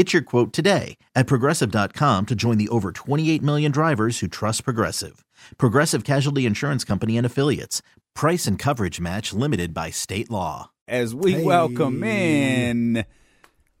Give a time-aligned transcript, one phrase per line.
[0.00, 4.64] Get your quote today at progressive.com to join the over 28 million drivers who trust
[4.64, 5.26] Progressive.
[5.58, 7.82] Progressive Casualty Insurance Company and Affiliates.
[8.14, 10.70] Price and coverage match limited by state law.
[10.88, 11.44] As we Hey.
[11.44, 13.04] welcome in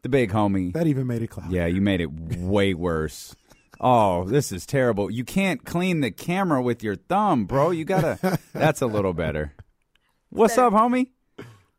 [0.02, 0.74] the big homie.
[0.74, 1.50] That even made it cloud.
[1.52, 3.34] Yeah, you made it way worse.
[3.80, 5.10] Oh, this is terrible.
[5.10, 7.70] You can't clean the camera with your thumb, bro.
[7.70, 8.38] You gotta.
[8.52, 9.54] That's a little better.
[10.28, 11.12] What's up, homie?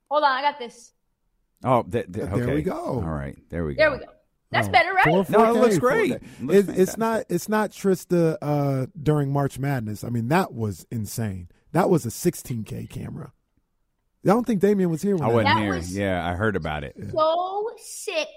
[0.10, 0.94] Hold on, I got this.
[1.64, 2.74] Oh, th- th- There we go.
[2.76, 3.84] All right, there we go.
[3.84, 4.06] There we go.
[4.52, 5.06] That's better, right?
[5.06, 6.12] Four- No, it looks great.
[6.12, 7.24] It looks It- it's not.
[7.30, 10.04] It's not Trista uh, during March Madness.
[10.04, 11.48] I mean, that was insane.
[11.72, 13.32] That was a 16K camera.
[14.26, 15.74] I don't think Damien was here when I that wasn't That here.
[15.76, 16.96] was- Yeah, I heard about it.
[17.12, 18.28] So sick.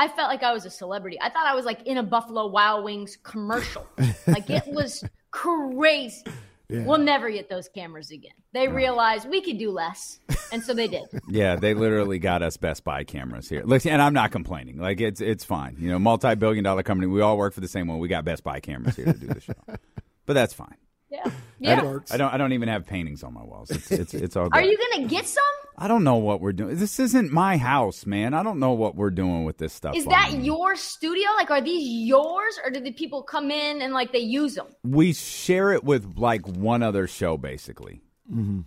[0.00, 1.18] I felt like I was a celebrity.
[1.20, 3.84] I thought I was like in a Buffalo Wild Wings commercial.
[4.28, 6.22] like it was crazy.
[6.68, 6.84] Yeah.
[6.84, 8.32] We'll never get those cameras again.
[8.52, 10.20] They realized we could do less,
[10.52, 11.04] and so they did.
[11.28, 13.62] Yeah, they literally got us Best Buy cameras here.
[13.64, 14.78] Listen, and I'm not complaining.
[14.78, 15.76] Like it's it's fine.
[15.78, 17.06] You know, multi-billion-dollar company.
[17.06, 17.98] We all work for the same one.
[17.98, 19.52] We got Best Buy cameras here to do the show,
[20.26, 20.76] but that's fine.
[21.10, 21.80] Yeah, I yeah.
[21.80, 22.34] don't, I don't.
[22.34, 23.70] I don't even have paintings on my walls.
[23.70, 24.48] It's it's, it's all.
[24.50, 24.58] Good.
[24.58, 25.42] Are you gonna get some?
[25.76, 26.76] I don't know what we're doing.
[26.76, 28.34] This isn't my house, man.
[28.34, 29.94] I don't know what we're doing with this stuff.
[29.94, 30.44] Is that me.
[30.44, 31.30] your studio?
[31.36, 34.66] Like, are these yours, or did the people come in and like they use them?
[34.82, 38.02] We share it with like one other show, basically.
[38.30, 38.62] Mm-hmm.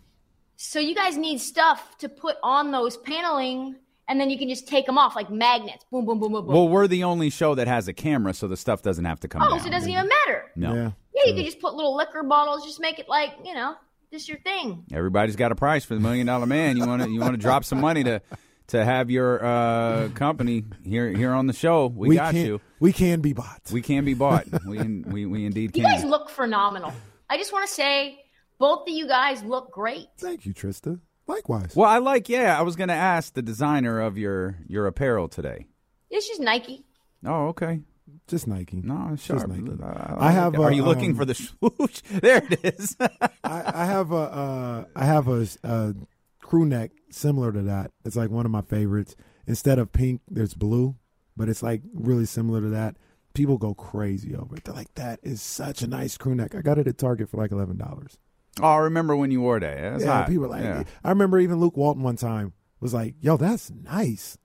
[0.56, 3.75] So you guys need stuff to put on those paneling,
[4.07, 5.85] and then you can just take them off like magnets.
[5.91, 6.53] Boom, boom, boom, boom, boom.
[6.53, 9.28] Well, we're the only show that has a camera, so the stuff doesn't have to
[9.28, 9.59] come oh, down.
[9.59, 10.51] so it doesn't even matter.
[10.56, 10.75] no.
[10.75, 10.91] Yeah.
[11.13, 13.75] Yeah, you could just put little liquor bottles, just make it like, you know,
[14.12, 14.85] this your thing.
[14.91, 16.78] Everybody's got a price for the million dollar man.
[16.78, 18.22] You want to you want to drop some money to
[18.67, 21.88] to have your uh, company here here on the show.
[21.88, 22.62] We, got can, you.
[22.79, 23.62] We can be bought.
[23.72, 24.47] We can be bought.
[24.66, 25.91] we in, we we indeed You can.
[25.91, 26.94] guys look phenomenal.
[27.29, 28.19] I just want to say,
[28.59, 30.07] both of you guys look great.
[30.18, 31.00] Thank you, Trista.
[31.28, 31.76] Likewise.
[31.76, 32.30] well, I like.
[32.30, 35.68] Yeah, I was going to ask the designer of your your apparel today.
[36.09, 36.84] It's she's Nike.
[37.26, 37.82] Oh, okay.
[38.28, 38.82] Just Nike.
[38.84, 39.48] No, sharp.
[39.48, 39.72] Nike.
[39.81, 42.02] Uh, I have, Are uh, you looking um, for the swoosh?
[42.10, 42.96] There it is.
[43.00, 45.94] I, I have a uh, I have a, a
[46.42, 47.92] crew neck similar to that.
[48.04, 49.16] It's like one of my favorites.
[49.48, 50.96] Instead of pink, there's blue,
[51.36, 52.98] but it's like really similar to that.
[53.34, 54.66] People go crazy over it.
[54.66, 57.38] They're like, "That is such a nice crew neck." I got it at Target for
[57.38, 58.18] like eleven dollars.
[58.62, 59.79] Oh, I remember when you wore that.
[59.91, 60.28] That's Yeah, hot.
[60.28, 60.63] people are like.
[60.63, 60.84] Yeah.
[61.03, 64.38] I remember even Luke Walton one time was like, "Yo, that's nice."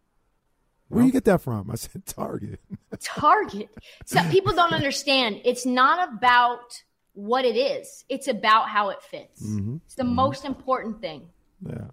[0.88, 1.70] Where you get that from?
[1.70, 2.60] I said Target.
[3.00, 3.70] Target.
[4.04, 5.40] So people don't understand.
[5.44, 6.82] It's not about
[7.14, 8.04] what it is.
[8.08, 9.42] It's about how it fits.
[9.42, 9.78] Mm-hmm.
[9.86, 11.28] It's the most important thing.
[11.66, 11.88] Yeah,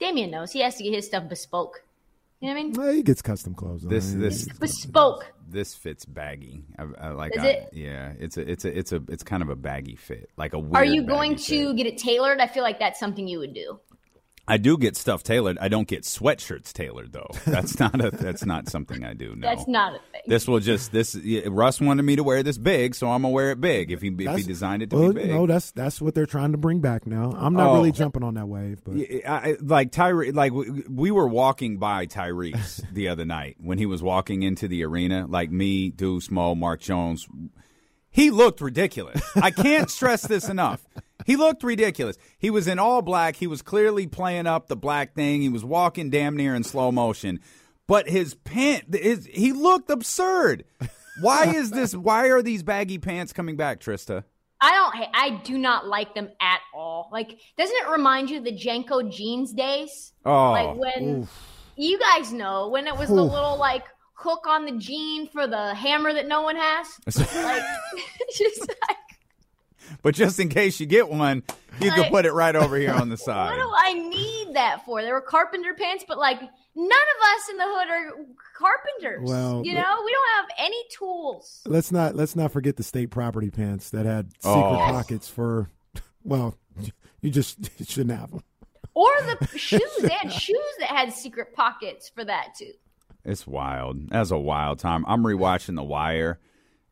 [0.00, 1.82] Damien knows he has to get his stuff bespoke.
[2.40, 2.72] You know what I mean?
[2.74, 3.84] well, he gets custom clothes.
[3.84, 3.90] on.
[3.90, 5.32] This I mean, this Bespoke.
[5.48, 6.64] this fits baggy.
[6.78, 7.36] I, I like.
[7.36, 7.70] Is I- it?
[7.72, 10.58] Yeah, it's a it's a it's a it's kind of a baggy fit, like a.
[10.58, 11.46] Weird Are you baggy going fit.
[11.46, 12.38] to get it tailored?
[12.40, 13.80] I feel like that's something you would do.
[14.48, 15.58] I do get stuff tailored.
[15.60, 17.28] I don't get sweatshirts tailored though.
[17.44, 18.10] That's not a.
[18.10, 19.36] That's not something I do.
[19.36, 19.46] No.
[19.48, 20.22] That's not a thing.
[20.26, 21.14] This will just this.
[21.14, 23.90] yeah, Russ wanted me to wear this big, so I'm gonna wear it big.
[23.92, 25.30] If he if he designed it to well, be big.
[25.30, 27.32] No, that's that's what they're trying to bring back now.
[27.36, 27.74] I'm not Oh.
[27.74, 31.76] really jumping on that wave, but I, I- like Tyree, like we, we were walking
[31.78, 35.26] by Tyrese the other night when he was walking into the arena.
[35.28, 37.26] Like me, Deuce, Mo, Mark Jones,
[38.10, 39.20] he looked ridiculous.
[39.36, 40.84] I can't stress this enough.
[41.28, 42.16] He looked ridiculous.
[42.38, 43.36] He was in all black.
[43.36, 45.42] He was clearly playing up the black thing.
[45.42, 47.40] He was walking damn near in slow motion,
[47.86, 50.64] but his pant, his, he looked absurd.
[51.20, 51.94] Why is this?
[51.94, 54.24] Why are these baggy pants coming back, Trista?
[54.62, 55.08] I don't.
[55.12, 57.10] I do not like them at all.
[57.12, 60.14] Like, doesn't it remind you of the JNCO jeans days?
[60.24, 61.28] Oh, like when
[61.76, 63.84] you guys know when it was the little like
[64.14, 66.86] hook on the jean for the hammer that no one has.
[67.06, 67.62] like,
[68.36, 68.96] just like,
[70.02, 71.42] but just in case you get one,
[71.80, 73.56] you can put it right over here on the side.
[73.56, 75.02] what do I need that for?
[75.02, 76.48] There were carpenter pants, but like none
[76.86, 78.26] of us in the hood are
[78.56, 79.28] carpenters.
[79.28, 81.62] Well, you know, we don't have any tools.
[81.66, 84.54] let's not let's not forget the state property pants that had oh.
[84.54, 84.92] secret Oh.
[84.92, 85.70] pockets for
[86.24, 86.54] well
[87.20, 88.42] You just shouldn't have them.
[88.94, 89.80] Or the shoes.
[90.02, 92.72] They had shoes that had secret pockets for that too.
[93.24, 94.08] It's wild.
[94.08, 95.04] That's a wild time.
[95.06, 96.38] I'm rewatching The Wire.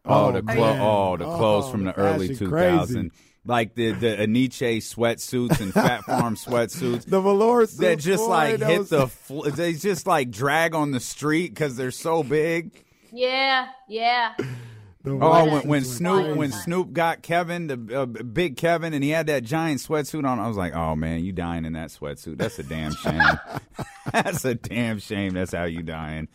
[0.06, 3.10] Oh, Oh, the clo- oh the clothes Oh, from the the early fashion 2000s,
[3.44, 7.04] like the the Enyce sweatsuits and Phat Farm sweatsuits.
[7.06, 10.74] The velour suits, that just boy, like hit was- the fl- they just like drag
[10.74, 12.70] on the street because they're so big.
[13.12, 14.34] Yeah, yeah.
[15.02, 16.38] the Oh, velour when, when Snoop crazy.
[16.38, 20.38] when Snoop got Kevin, the uh, big Kevin, and he had that giant sweatsuit on,
[20.40, 22.38] I was like, oh man, you dying in that sweatsuit?
[22.38, 23.22] That's a damn shame.
[24.12, 25.34] That's a damn shame.
[25.34, 26.28] That's how you dying.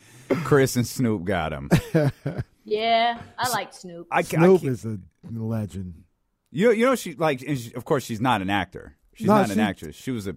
[0.43, 1.69] Chris and Snoop got him.
[2.71, 4.07] Yeah, I like Snoop.
[4.11, 6.03] I, I Snoop can't- is a legend.
[6.51, 8.97] You you know she like and she, of course she's not an actor.
[9.15, 9.95] She's No, not an actress.
[9.95, 10.35] She was a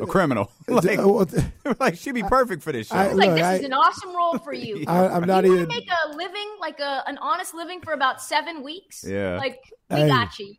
[0.00, 0.50] a criminal.
[0.68, 1.26] like, Uh, well,
[1.80, 2.96] like she'd be perfect for this show.
[2.96, 4.84] I- It's like Look, this I- is an awesome role for you.
[4.86, 5.68] I, I'm not you even.
[5.68, 9.04] want to make a living, like a an honest living for about seven weeks.
[9.06, 9.36] Yeah.
[9.38, 9.58] like
[9.90, 10.54] we Hey, got you.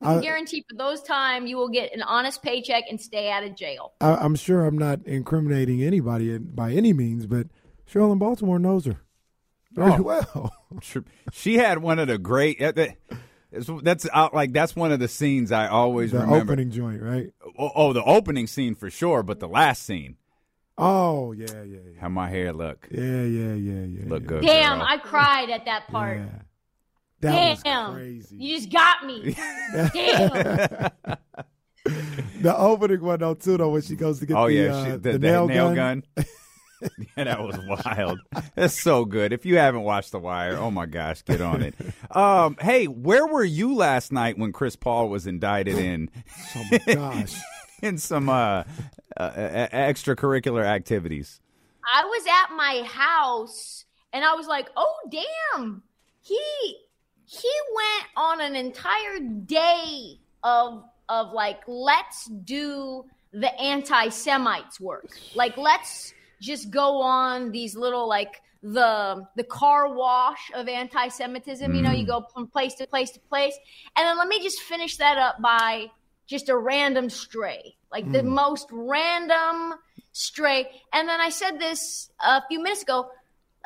[0.00, 3.44] We I- guarantee for those time you will get an honest paycheck and stay out
[3.44, 3.92] of jail.
[4.00, 7.46] I, I'm sure I'm not incriminating anybody by any means, but
[7.90, 8.96] Cheryl in Baltimore knows her
[9.78, 10.02] very Oh.
[10.02, 10.54] well.
[11.32, 12.60] She had one of the great.
[12.62, 12.96] uh, that-
[13.50, 16.26] it's- That's out like that's one of the scenes I always remember.
[16.30, 16.52] the remember.
[16.52, 17.32] opening joint, right?
[17.58, 20.16] Oh, oh, the opening scene for sure, but the last scene,
[20.76, 24.04] Oh yeah, yeah, yeah, how my hair look, yeah, yeah, yeah, yeah.
[24.06, 24.28] look yeah.
[24.28, 24.42] good.
[24.42, 24.86] Damn, girl.
[24.88, 26.18] I cried at that part.
[26.18, 26.26] Yeah.
[27.20, 28.36] That Damn, was crazy.
[28.36, 29.34] you just got me.
[29.94, 30.90] Damn.
[32.42, 34.84] The opening one though too though when she goes to get Oh the, yeah, uh,
[34.84, 35.74] she, the, the, the nail, gun.
[35.74, 36.04] gun.
[37.16, 38.20] yeah, that was wild.
[38.54, 39.32] That's so good.
[39.32, 41.74] If you haven't watched The Wire, oh my gosh, get on it.
[42.10, 46.10] Um, hey, where were you last night when Chris Paul was indicted in
[46.56, 47.34] Oh my gosh.
[47.82, 48.64] in some uh,
[49.16, 51.40] uh, e- extracurricular activities?
[51.84, 55.82] I was at my house and I was like, "Oh damn,
[56.20, 56.40] he
[57.24, 65.10] he went on an entire day of of like let's do the anti-Semites work.
[65.34, 71.74] Like let's just go on these little like the the car wash of anti-Semitism.
[71.74, 72.08] You know, you mm.
[72.08, 73.56] go from place to place to place,
[73.96, 75.90] and then let me just finish that up by
[76.26, 78.26] just a random stray, like the mm.
[78.26, 79.74] most random
[80.12, 80.68] stray.
[80.92, 83.10] And then I said this a few minutes ago.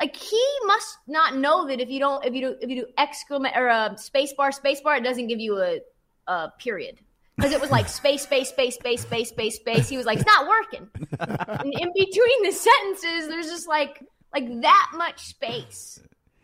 [0.01, 2.87] Like he must not know that if you don't, if you do, if you do
[2.97, 5.79] exclamation or uh, a space bar, space bar, it doesn't give you a,
[6.27, 6.99] a period
[7.35, 9.89] because it was like space, space, space, space, space, space, space.
[9.89, 10.87] He was like, it's not working.
[11.19, 14.03] and in between the sentences, there's just like
[14.33, 15.99] like that much space.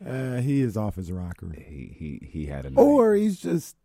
[0.05, 1.51] Uh, he is off his rocker.
[1.57, 3.75] He he he had a Or he's just,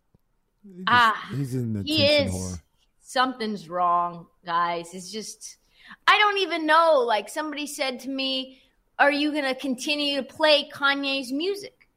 [0.63, 2.55] he just- Ah, he's in the he is horror.
[3.01, 5.57] something's wrong guys it's just
[6.07, 8.59] i don't even know like somebody said to me
[8.97, 11.87] are you going to continue to play kanye's music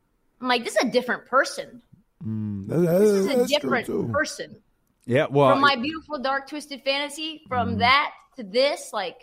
[0.41, 1.81] i'm like this is a different person
[2.27, 4.57] Mm, that- this is a different person
[5.09, 5.27] yeah.
[5.29, 7.79] Well, from my beautiful dark twisted fantasy from Mm.
[7.79, 9.21] that to this like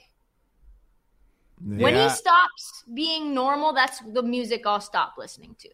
[1.65, 1.83] Yeah.
[1.83, 5.69] when he stops being normal that's the music i'll stop listening to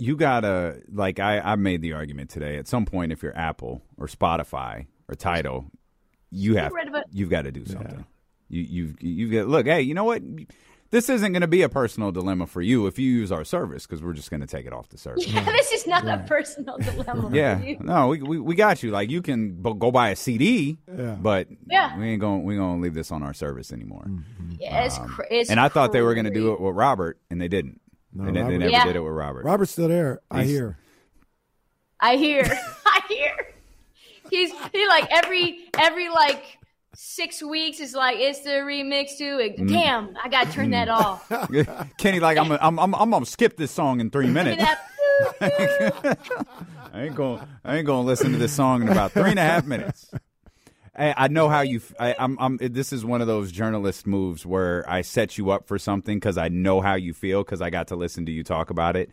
[0.00, 3.80] you gotta like I, I made the argument today at some point if you're apple
[3.96, 5.66] or spotify or Tidal
[6.32, 7.04] you have rid of it.
[7.12, 8.04] you've got to do something
[8.48, 10.20] you you've you've got look hey you know what
[10.94, 13.86] this isn't going to be a personal dilemma for you if you use our service
[13.86, 16.18] because we're just going to take it off the service yeah this is not a
[16.26, 17.76] personal dilemma for yeah you.
[17.80, 21.16] no we, we, we got you like you can b- go buy a cd Yeah.
[21.20, 21.98] but Yeah.
[21.98, 24.06] we ain't going we gonna leave this on our service anymore
[24.58, 26.74] yeah, it's, cra- it's Um, and i thought they were going to do it with
[26.76, 27.80] robert and they didn't
[28.12, 28.84] No, they, they never Yeah.
[28.84, 30.20] did it with robert Robert's still there.
[30.30, 30.78] I hear.
[32.00, 32.44] I hear.
[32.86, 33.34] I hear.
[34.30, 36.42] He's he like every every like
[36.96, 39.58] six weeks is like it's the remix to it.
[39.58, 39.68] Mm.
[39.68, 41.28] Damn, I gotta turn that off.
[41.98, 44.62] kenny like i'm I'm, I'm i'm gonna skip this song in three minutes
[45.40, 46.16] I
[46.94, 49.64] ain't gonna I ain't to listen to this song in about three and a half
[49.64, 50.10] minutes.
[50.96, 51.80] I, I know how you.
[51.98, 52.36] I, I'm.
[52.38, 52.56] I'm.
[52.56, 56.38] This is one of those journalist moves where I set you up for something because
[56.38, 59.10] I know how you feel because I got to listen to you talk about it,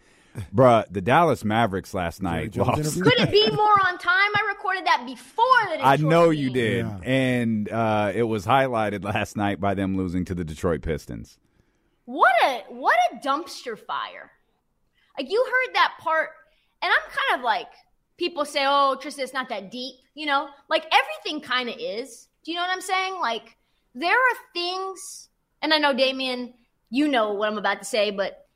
[0.53, 2.79] Bruh, The Dallas Mavericks last night Jones lost.
[2.79, 3.03] interview?
[3.03, 4.11] Could it be more on time?
[4.35, 5.45] I recorded that before
[5.77, 6.53] the I Detroit know you game.
[6.53, 6.99] did, Yeah.
[7.11, 11.37] and uh, it was highlighted last night by them losing to the Detroit Pistons.
[12.05, 14.31] What a what a dumpster fire!
[15.17, 16.29] Like you heard that part,
[16.81, 17.67] and I'm kind of like
[18.17, 20.49] people say, "Oh, Tristan, it's not that deep," you know.
[20.69, 22.27] Like everything kind of is.
[22.43, 23.15] Do you know what I'm saying?
[23.21, 23.55] Like
[23.93, 25.29] there are things,
[25.61, 26.53] and I know Damien,
[26.89, 28.47] you know what I'm about to say, but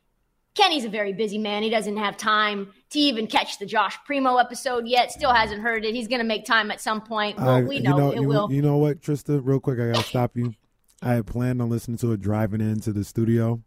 [0.56, 1.64] Kenny's a very busy man.
[1.64, 5.12] He doesn't have time to even catch the Josh Primo episode yet.
[5.12, 5.94] Still hasn't heard it.
[5.94, 7.38] He's going to make time at some point.
[7.38, 8.52] Well, I- we you know, it you, will.
[8.52, 9.42] You know what, Trista?
[9.44, 10.54] Real quick, I gotta stop you.
[11.02, 13.62] I had planned on listening to it driving into the studio,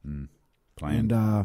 [0.76, 0.98] Playing.
[0.98, 1.44] and uh,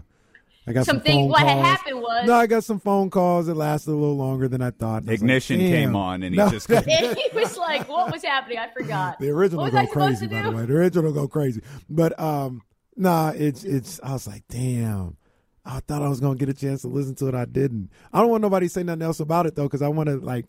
[0.65, 1.67] I got some Something- phone what had calls.
[1.67, 4.71] happened was- no, I got some phone calls that lasted a little longer than I
[4.71, 5.01] thought.
[5.01, 7.57] And I was like, Ignition came on and he No, just couldn't- And he was
[7.57, 8.59] like, "What was happening?
[8.59, 10.65] I forgot." the original what was go supposed crazy, to by the way.
[10.65, 12.61] The original go crazy, but um,
[12.95, 13.99] nah, it's it's.
[14.01, 15.17] I was like, damn.
[15.65, 17.35] I thought I was gonna get a chance to listen to it.
[17.35, 17.89] I didn't.
[18.11, 20.17] I don't want nobody to say nothing else about it though, because I want to
[20.17, 20.45] like,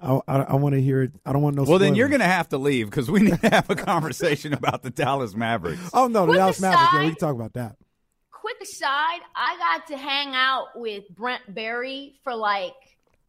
[0.00, 1.12] I I, I want to hear it.
[1.24, 1.62] I don't want no.
[1.64, 4.52] Well, then you're going to have to leave because we need to have a conversation
[4.52, 5.90] about the Dallas Mavericks.
[5.94, 6.92] Oh no, the Quick Dallas Mavericks.
[6.94, 7.76] Yeah, we can talk about that.
[8.32, 12.74] Quick aside, I got to hang out with Brent Barry for like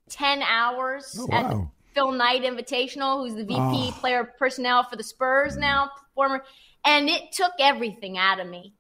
[0.10, 1.67] ten hours Oh, at the.
[1.94, 3.91] Phil Knight Invitational, who's the VP Oh.
[3.96, 3.98] Ah.
[4.00, 6.44] player personnel for the Spurs now, former,
[6.86, 8.74] and it took everything out of me.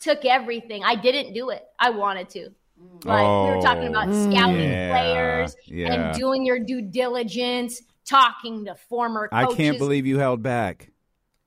[0.00, 0.82] Took everything.
[0.84, 1.62] I didn't do it.
[1.78, 2.50] I wanted to.
[3.04, 5.92] Like we were talking about Oh, scouting yeah, players yeah.
[5.92, 10.90] and doing your due diligence, talking to former I can't believe you held back.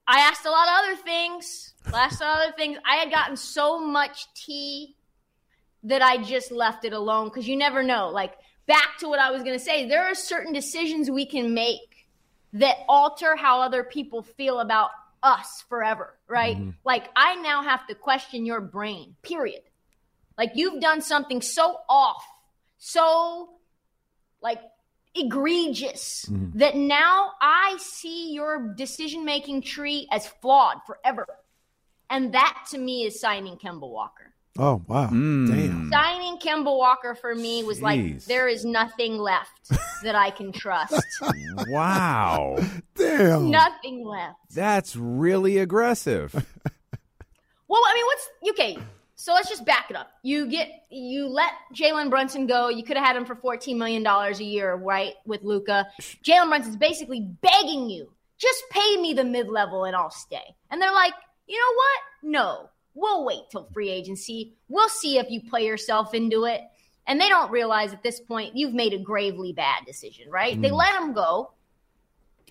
[0.07, 1.73] I asked a lot of other things.
[1.91, 2.77] I asked a lot of other things.
[2.85, 4.95] I had gotten so much tea
[5.83, 8.09] that I just left it alone because you never know.
[8.09, 8.33] Like
[8.67, 12.07] back to what I was going to say, there are certain decisions we can make
[12.53, 14.89] that alter how other people feel about
[15.23, 16.57] us forever, right?
[16.57, 16.71] Mm-hmm.
[16.83, 19.15] Like I now have to question your brain.
[19.23, 19.61] Period.
[20.37, 22.25] Like you've done something so off,
[22.77, 23.49] so
[24.41, 24.59] like
[25.15, 26.57] egregious mm-hmm.
[26.57, 31.27] that now I see your decision making tree as flawed forever.
[32.09, 34.32] And that to me is signing Kemba Walker.
[34.59, 35.47] Oh wow, Mm.
[35.47, 35.89] damn.
[35.89, 39.69] Signing Kemba Walker for me was like there is nothing left
[40.03, 40.93] that I can trust.
[41.69, 42.57] Wow.
[42.95, 43.49] Damn.
[43.49, 44.37] nothing left.
[44.53, 46.33] That's really aggressive.
[47.69, 48.29] Well, I mean, what's
[48.59, 48.77] okay?
[49.15, 50.11] So let's just back it up.
[50.21, 52.69] You get you let Jalen Brunson go.
[52.69, 55.13] You could have had him for fourteen million dollars a year, right?
[55.25, 55.87] With Luka,
[56.23, 60.43] Jalen Brunson's basically begging you, just pay me the mid level and I'll stay.
[60.69, 61.13] And they're like,
[61.47, 61.99] you know what?
[62.31, 64.53] No, we'll wait till free agency.
[64.69, 66.61] We'll see if you play yourself into it.
[67.05, 70.59] And they don't realize at this point you've made a gravely bad decision, right?
[70.61, 70.77] They mm.
[70.77, 71.51] let him go,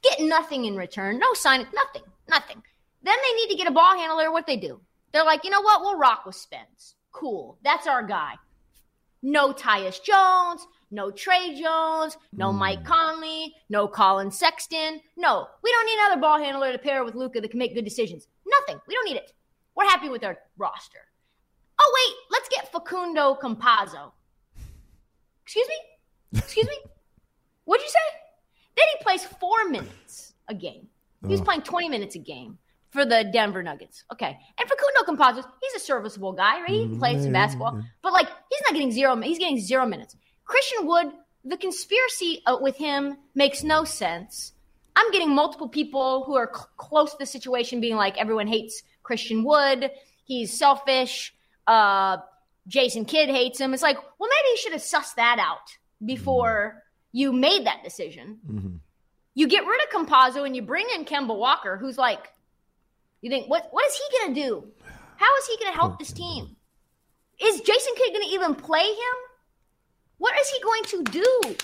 [0.02, 2.62] get nothing in return, no sign, nothing, nothing.
[3.02, 4.30] Then they need to get a ball handler.
[4.30, 4.80] What they do?
[5.12, 5.80] They're like, you know what?
[5.80, 6.94] We'll rock with Spence.
[7.12, 7.58] Cool.
[7.64, 8.34] That's our guy.
[9.22, 12.56] No Tyus Jones, no Tre Jones, no mm.
[12.56, 15.00] Mike Conley, no Collin Sexton.
[15.16, 17.84] No, we don't need another ball handler to pair with Luka that can make good
[17.84, 18.26] decisions.
[18.46, 18.80] Nothing.
[18.86, 19.32] We don't need it.
[19.74, 20.98] We're happy with our roster.
[21.80, 24.12] Oh wait, let's get Facundo Campazzo.
[25.44, 26.38] Excuse me?
[26.38, 26.78] Excuse me?
[27.64, 28.18] What'd you say?
[28.76, 30.88] Then he plays four minutes a game.
[31.26, 32.58] He's playing 20 minutes a game
[32.90, 34.04] for the Denver Nuggets.
[34.12, 34.38] Okay.
[34.58, 36.70] And Facundo Campazzo, he's a serviceable guy, right?
[36.70, 37.80] He plays some basketball.
[38.02, 40.16] But, like, he's not getting zero, he's getting zero minutes.
[40.44, 41.06] Christian Wood,
[41.44, 44.52] the conspiracy uh, with him makes no sense.
[44.96, 48.82] I'm getting multiple people who are cl- close to the situation being like, everyone hates
[49.02, 49.90] Christian Wood.
[50.24, 51.34] He's selfish.
[51.66, 52.18] Uh,
[52.68, 53.74] Jason Kidd hates him.
[53.74, 56.82] It's like, well, maybe you should have sussed that out before
[57.12, 58.80] you made that decision.
[59.34, 62.28] You get rid of Campazzo and you bring in Kemba Walker, who's like,
[63.20, 64.66] you think, what what is he gonna do?
[65.16, 66.56] How is he gonna help this team?
[67.40, 69.16] Is Jason Kidd gonna even play him?
[70.18, 71.56] What is he going to do?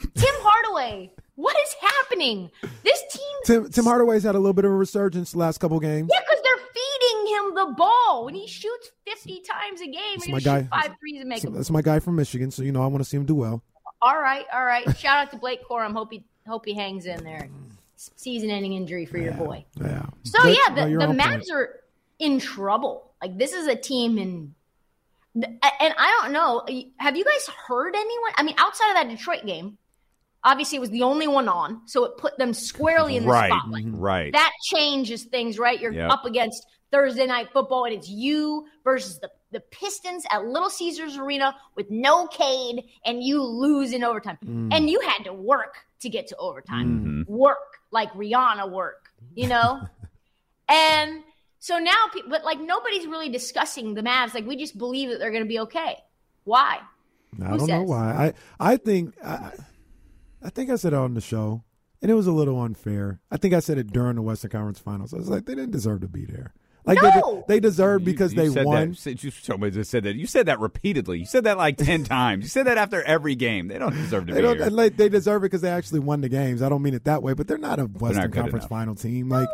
[0.00, 2.50] Tim Hardaway, what is happening?
[2.84, 6.10] This team Tim Tim Hardaway's had a little bit of a resurgence last couple games.
[6.12, 6.37] Yeah, because they're feeding
[7.38, 8.24] him the ball.
[8.26, 10.62] When he shoots 50 times a game, That's and my you guy.
[10.64, 11.54] five threes and make them.
[11.54, 13.62] That's my guy from Michigan, so you know I want to see him do well.
[14.02, 14.84] All right, all right.
[14.98, 15.92] Shout out to Blake Corum.
[15.92, 17.48] Hope he hope he hangs in there.
[17.96, 19.64] Season-ending injury for your boy.
[19.80, 20.06] Yeah.
[20.22, 21.80] So But- yeah, the, you're the on Mavs are
[22.18, 23.10] in trouble.
[23.20, 24.54] Like this is a team in,
[25.34, 26.64] and I don't know.
[26.98, 28.32] Have you guys heard anyone?
[28.36, 29.78] I mean, outside of that Detroit game,
[30.44, 33.50] obviously it was the only one on, so it put them squarely in the right.
[33.50, 33.84] spotlight.
[33.88, 34.32] Right.
[34.32, 35.80] That changes things, right?
[35.80, 36.10] You're Yep.
[36.10, 41.16] up against Thursday night football, and it's you versus the the Pistons at Little Caesars
[41.16, 44.38] Arena with no Cade, and you lose in overtime.
[44.44, 44.74] Mm.
[44.74, 47.24] And you had to work to get to overtime.
[47.26, 47.56] Work
[47.90, 49.80] like Rihanna work, you know.
[50.68, 51.22] and
[51.58, 54.34] so now, pe- but like nobody's really discussing the Mavs.
[54.34, 55.96] Like we just believe that they're going to be okay.
[56.44, 56.78] Why?
[57.42, 58.34] I Who don't know why.
[58.58, 59.52] I I think I,
[60.42, 61.64] I think I said it on the show,
[62.00, 63.20] and it was a little unfair.
[63.30, 65.12] I think I said it during the Western Conference Finals.
[65.12, 66.54] I was like, they didn't deserve to be there.
[66.88, 67.44] Like No!
[67.46, 68.90] they, they deserved You- because you they won.
[68.90, 70.16] That, said- you, somebody just said that.
[70.16, 71.18] You said that repeatedly.
[71.20, 72.44] You said that like ten times.
[72.44, 73.68] You said that after every game.
[73.68, 74.56] They don't deserve to They be don't.
[74.58, 74.66] here.
[74.70, 76.62] Like, they deserve it because they actually won the games.
[76.62, 78.68] I don't mean it that way, but they're not a Western good Conference enough.
[78.70, 79.28] Final team.
[79.28, 79.48] Like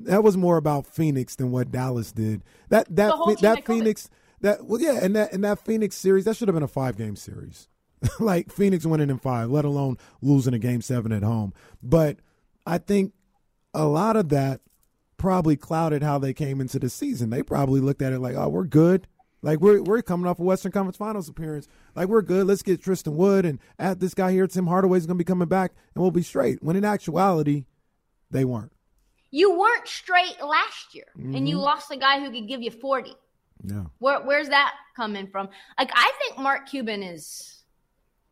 [0.00, 2.42] that was more about Phoenix than what Dallas did.
[2.68, 3.66] That that The whole Phe- team that had COVID.
[3.78, 4.10] Phoenix
[4.42, 6.96] that well yeah, and that and that Phoenix series that should have been a five
[6.96, 7.68] game series.
[8.18, 11.52] like Phoenix winning in five, let alone losing a game seven at home.
[11.82, 12.16] But
[12.66, 13.12] I think
[13.74, 14.60] a lot of that
[15.20, 17.30] probably clouded how they came into the season.
[17.30, 19.06] They probably looked at it like, oh, we're good.
[19.42, 21.66] Like we're we're coming off a Western Conference Finals appearance.
[21.94, 22.46] Like we're good.
[22.46, 24.46] Let's get Christian Wood and add this guy here.
[24.46, 26.62] Tim Hardaway's going to be coming back, and we'll be straight.
[26.62, 27.64] When in actuality,
[28.30, 28.72] they weren't.
[29.30, 31.46] You weren't straight last year, and Mm-hmm.
[31.46, 33.14] you lost a guy who could give you 40.
[33.64, 33.84] Yeah.
[33.98, 35.48] Where, where's that coming from?
[35.78, 37.62] Like, I think Mark Cuban is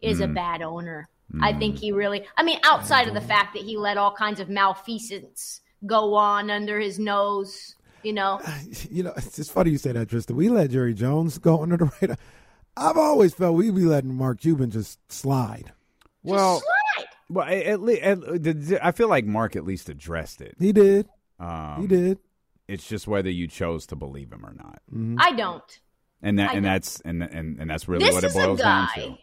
[0.02, 0.24] is Mm.
[0.24, 1.08] a bad owner.
[1.40, 2.26] I think he really.
[2.36, 3.08] I mean, outside Mm.
[3.08, 7.76] of the fact that he let all kinds of malfeasance go on under his nose,
[8.02, 8.40] you know.
[8.90, 10.36] You know, it's just funny you say that, Tristan.
[10.36, 12.16] We let Jerry Jones go under the radar.
[12.76, 15.72] I've always felt we'd be letting Mark Cuban just slide.
[16.22, 16.60] Well,
[16.96, 17.06] Slide.
[17.28, 18.02] well, at least
[18.82, 20.54] I feel like Mark at least addressed it.
[20.58, 21.08] He did.
[21.40, 22.18] Um, He did.
[22.68, 24.80] It's just whether you chose to believe him or not,
[25.18, 25.80] I don't.
[26.22, 26.72] and that I and know.
[26.72, 29.16] that's and and, and that's really this what it boils down to.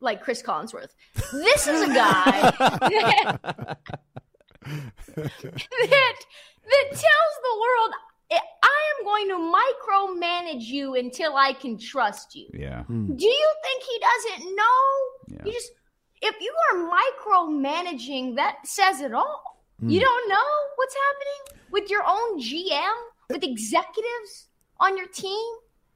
[0.00, 0.90] like Chris Collinsworth.
[1.32, 3.76] This is a guy
[5.14, 6.16] that, that
[6.70, 7.94] that tells the world
[8.30, 12.48] I am going to micromanage you until I can trust you.
[12.52, 12.94] Yeah, Do
[13.26, 14.82] you think he doesn't know?
[15.28, 15.44] Yeah.
[15.44, 15.70] You just
[16.22, 19.62] if you are micromanaging, that says it all.
[19.80, 19.90] Hmm.
[19.90, 20.36] You don't know
[20.76, 22.94] what's happening with your own GM,
[23.30, 24.48] with executives
[24.80, 25.46] on your team,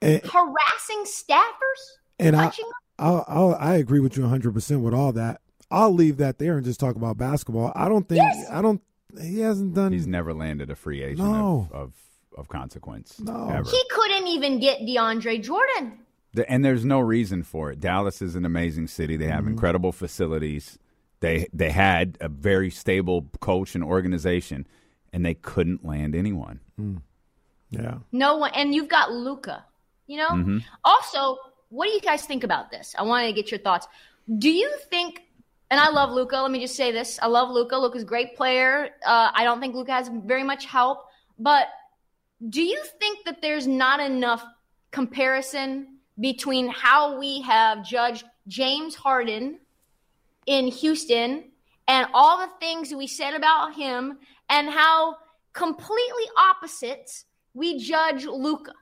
[0.02, 1.82] And, harassing staffers,
[2.18, 2.70] and I, touching.
[2.98, 5.40] I'll, I'll, I agree with you 100% with all that.
[5.70, 7.72] I'll leave that there and just talk about basketball.
[7.74, 8.46] I don't think, Yes.
[8.50, 8.80] I don't,
[9.20, 11.68] he hasn't done, he's never landed a free agent No.
[11.72, 11.92] of, of
[12.38, 13.18] of consequence.
[13.20, 13.48] No.
[13.50, 13.68] ever.
[13.68, 15.98] He couldn't even get DeAndre Jordan.
[16.32, 17.80] The- and there's no reason for it.
[17.80, 19.16] Dallas is an amazing city.
[19.16, 19.34] They Mm-hmm.
[19.34, 20.78] have incredible facilities.
[21.18, 24.66] They they had a very stable coach and organization,
[25.12, 26.60] and they couldn't land anyone.
[27.70, 27.98] yeah.
[28.12, 29.64] No one, and you've got Luka.
[30.06, 30.28] You know.
[30.30, 30.58] Mm-hmm.
[30.84, 31.36] Also,
[31.68, 32.94] what do you guys think about this?
[32.98, 33.86] I wanted to get your thoughts.
[34.38, 35.22] Do you think?
[35.70, 36.36] And I love Luka.
[36.36, 37.76] Let me just say this: I love Luka.
[37.76, 38.90] Luka's a great player.
[39.06, 41.06] Uh, I don't think Luka has very much help,
[41.38, 41.68] but
[42.48, 44.44] do you think that there's not enough
[44.90, 49.58] comparison between how we have judged James Harden
[50.46, 51.44] in Houston
[51.86, 55.16] and all the things we said about him and how
[55.52, 58.72] completely opposites we judge Luka?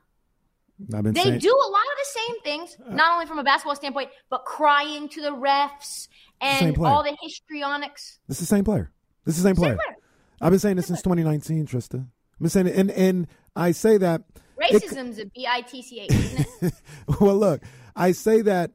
[0.79, 4.11] They saying, do a lot of the same things, not only from a basketball standpoint,
[4.29, 6.07] but crying to the refs
[6.41, 8.19] and all the histrionics.
[8.27, 8.91] This is the same player.
[9.25, 9.75] This is the same player.
[9.75, 9.95] player.
[10.41, 11.99] I've been saying this since 2019, Trista.
[12.01, 14.21] I've been saying it, and, and I say that,
[14.61, 16.73] it- Racism's a B I T C H, isn't it?
[17.21, 17.61] well, look,
[17.95, 18.71] I say that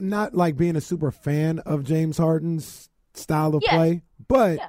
[0.00, 3.76] not like being a super fan of James Harden's style of Yeah.
[3.76, 4.68] play, but Yeah.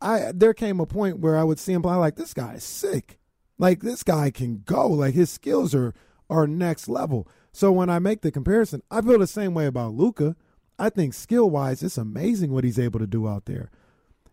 [0.00, 2.64] I there came a point where I would see him play like this guy is
[2.64, 3.18] sick.
[3.58, 4.86] Like this guy can go.
[4.88, 5.92] Like his skills are
[6.28, 7.28] are next level.
[7.52, 10.36] So when I make the comparison, I feel the same way about Luka.
[10.80, 13.70] I think skill wise, it's amazing what he's able to do out there.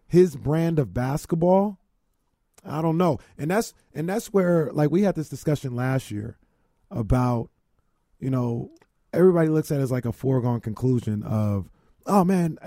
[0.08, 1.78] His brand of basketball,
[2.66, 3.20] I don't know.
[3.38, 6.38] And that's and that's where like we had this discussion last year
[6.90, 7.50] about,
[8.20, 8.72] you know,
[9.14, 11.70] everybody looks at it as like a foregone conclusion of,
[12.06, 12.58] oh man,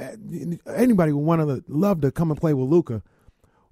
[0.66, 3.02] anybody would want to love to come and play with Luka.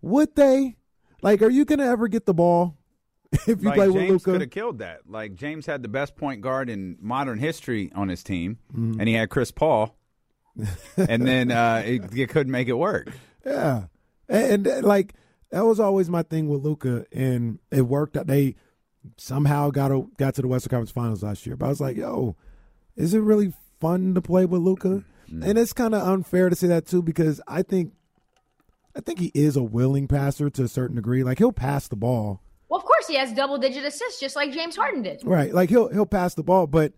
[0.00, 0.76] Would they?
[1.20, 2.76] Like, are you gonna ever get the ball
[3.32, 5.00] if you like play with James could have killed that.
[5.06, 9.00] Like James had the best point guard in modern history on his team, Mm-hmm.
[9.00, 9.97] and he had Chris Paul,
[10.96, 13.10] and then uh, it, you couldn't make it work.
[13.44, 13.84] Yeah,
[14.28, 15.14] and, and, like
[15.50, 18.16] that was always my thing with Luka, and it worked.
[18.16, 18.26] out.
[18.26, 18.56] They
[19.16, 21.96] somehow got a, got to the Western Conference Finals last year, but I was like,
[21.96, 22.36] yo,
[22.96, 25.04] is it really fun to play with Luka?
[25.30, 27.92] And it's kind of unfair to say that too because I think
[28.96, 31.22] I think he is a willing passer to a certain degree.
[31.22, 34.52] Like he'll pass the ball, well, of course, he has double digit assists, just like
[34.52, 35.22] James Harden did.
[35.24, 35.52] right?
[35.52, 36.92] Like he'll he'll pass the ball, but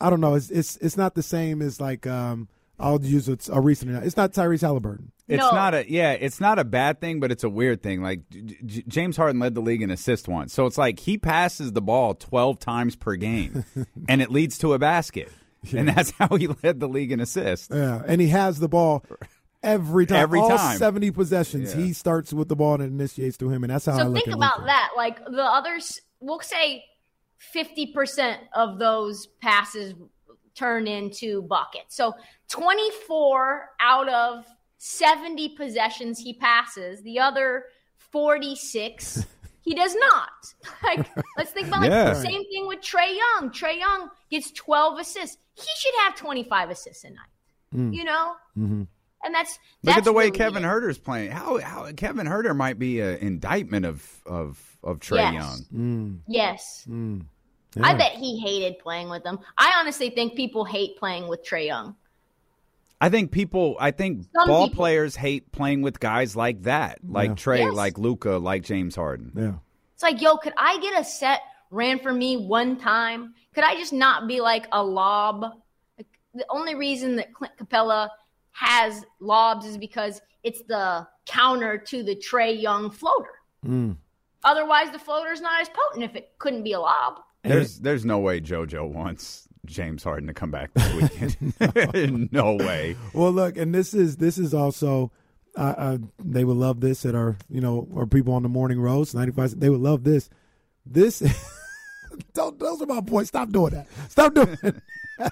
[0.00, 0.34] I don't know.
[0.34, 2.48] It's it's it's not the same as like um
[2.80, 3.90] I'll use a, a recent.
[4.04, 5.10] It's not Tyrese Halliburton.
[5.26, 5.50] It's No.
[5.50, 8.02] not a yeah, it's not a bad thing, but it's a weird thing.
[8.02, 11.18] Like J- J- James Harden led the league in assists once, so it's like he
[11.18, 13.64] passes the ball twelve times per game,
[14.08, 15.30] and it leads to a basket,
[15.76, 17.68] and that's how he led the league in assists.
[17.74, 19.04] Yeah, and he has the ball
[19.62, 20.18] every time.
[20.18, 20.78] Every All time.
[20.78, 21.82] seventy possessions, Yeah.
[21.84, 24.28] he starts with the ball and initiates through him, and that's how So look think
[24.28, 24.66] at about Luka.
[24.68, 24.90] that.
[24.96, 26.84] Like the others, we'll say
[27.54, 29.94] 50% of those passes
[30.54, 31.94] turn into buckets.
[31.94, 32.14] So
[32.48, 34.44] 24 out of
[34.78, 37.64] 70 possessions he passes, the other
[37.96, 39.24] 46
[39.62, 40.30] he does not.
[40.82, 42.12] Like let's think about like Yeah.
[42.12, 43.50] the same thing with Trae Young.
[43.50, 45.36] Trae Young gets 12 assists.
[45.54, 47.16] He should have 25 assists a night.
[47.74, 47.94] Mm.
[47.94, 48.32] You know?
[48.58, 48.82] Mm-hmm.
[49.24, 49.58] And that's Mm.
[49.84, 50.68] Look at the way really Kevin it.
[50.68, 51.30] Huerter's playing.
[51.32, 55.62] How how Kevin Huerter might be an indictment of of of Trae Yes.
[55.72, 56.22] Young.
[56.26, 56.86] Yes.
[57.80, 59.38] I bet he hated playing with them.
[59.56, 61.96] I honestly think people hate playing with Trae Young.
[63.00, 63.76] I think people.
[63.78, 67.34] I think Some ball people- players hate playing with guys like that, like Yeah.
[67.34, 67.74] Trae, Yes.
[67.74, 69.32] like Luka, like James Harden.
[69.36, 69.52] Yeah,
[69.94, 73.34] It's like, yo, could I get a set ran for me one time?
[73.54, 75.42] Could I just not be like a lob?
[75.96, 78.08] Like, the only reason that Clint Capela
[78.58, 83.30] has lobs is because it's the counter to the Trae Young floater.
[83.64, 83.96] Mm.
[84.42, 87.20] Otherwise, the floater's not as potent if it couldn't be a lob.
[87.44, 92.32] There's there's no way JoJo wants James Harden to come back this weekend.
[92.32, 92.96] no way.
[93.12, 95.12] Well, look, and this is this is also.
[95.56, 98.80] Uh, uh, they would love this at our, you know, our people on the morning
[98.80, 99.58] roast, ninety five.
[99.58, 100.30] They would love this.
[100.86, 101.20] This,
[102.34, 103.28] don't, those are my boys.
[103.28, 103.88] Stop doing that.
[104.08, 104.76] Stop doing that.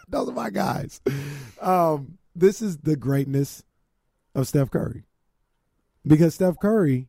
[0.08, 1.00] those are my guys.
[1.60, 3.62] Um, this is the greatness
[4.34, 5.04] of Steph Curry,
[6.06, 7.08] because Steph Curry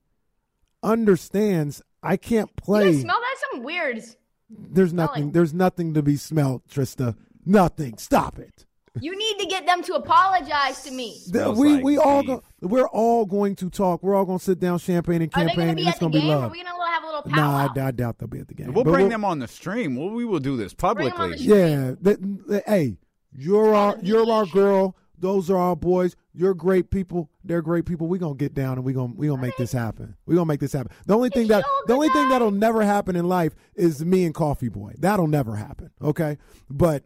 [0.84, 2.92] understands I can't play.
[2.92, 3.36] guys smell that?
[3.52, 4.04] Some weird.
[4.50, 5.14] There's nothing.
[5.16, 5.32] smelling.
[5.32, 7.16] There's nothing to be smelled, Trista.
[7.46, 7.98] Nothing.
[7.98, 8.66] Stop it.
[9.00, 11.20] You need to get them to apologize to me.
[11.30, 12.28] The- we like we all beef.
[12.30, 14.02] go, we're all going to talk.
[14.02, 15.82] We're all going to sit down, champagne and Are they campaign, going to and be
[15.84, 16.32] it's at the going to be game?
[16.32, 16.52] Are love.
[16.52, 17.68] we going to have a little Nah.
[17.76, 18.74] I, I doubt they'll be at the game.
[18.74, 19.96] We'll But bring we'll- them on the stream.
[19.96, 21.38] Well, we will do this Bring 'em on publicly.
[21.38, 22.98] the Yeah, that- that- hey,
[23.34, 24.96] you're our you're our girl.
[25.20, 26.16] Those are our boys.
[26.34, 27.30] You're great people.
[27.44, 28.08] They're great people.
[28.08, 30.16] We're gonna get down and we're gonna we gonna make this happen.
[30.26, 30.92] We're gonna make this happen.
[31.06, 34.36] The only thing that the only thing that'll never happen in life is me and
[34.36, 34.94] Coffee Boy.
[35.00, 35.92] That'll never happen.
[36.02, 36.38] Okay?
[36.70, 37.04] But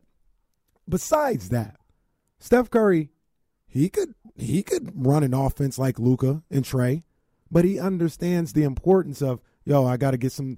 [0.88, 1.78] besides that,
[2.40, 3.12] Steph Curry,
[3.68, 7.04] he could he could run an offense like Luka and Trae,
[7.50, 9.86] but he understands the importance of yo.
[9.86, 10.58] I got to get some.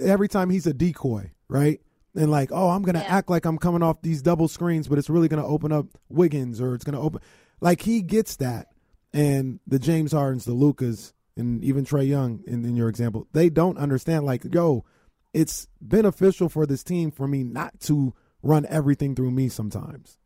[0.00, 1.80] Every time he's a decoy, right?
[2.14, 3.16] And like, oh, I'm gonna Yeah.
[3.16, 6.60] act like I'm coming off these double screens, but it's really gonna open up Wiggins
[6.60, 7.20] or it's gonna open.
[7.60, 8.68] Like he gets that,
[9.14, 13.48] and the James Hardens, the Lukas, and even Trae Young, in, in your example, they
[13.48, 14.26] don't understand.
[14.26, 14.84] Like, yo,
[15.32, 19.48] it's beneficial for this team for me not to run everything through me.
[19.48, 20.18] Sometimes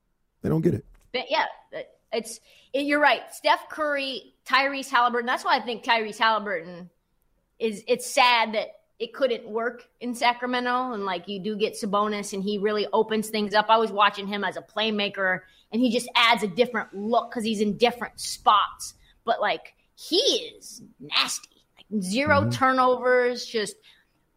[0.43, 0.85] they don't get it.
[1.13, 1.45] But yeah,
[2.13, 2.41] it's
[2.73, 3.23] it, you're right.
[3.33, 5.27] Steph Curry, Tyrese Halliburton.
[5.27, 6.91] That's why I think Tyrese Halliburton
[7.61, 7.85] is.
[7.87, 8.69] It's sad that
[8.99, 13.29] it couldn't work in Sacramento, and like you do get Sabonis, and he really opens
[13.29, 13.67] things up.
[13.69, 17.45] I was watching him as a playmaker, and he just adds a different look because
[17.45, 18.95] he's in different spots.
[19.25, 22.51] But like he is nasty, like 0 mm-hmm.
[22.51, 23.45] turnovers.
[23.45, 23.77] Just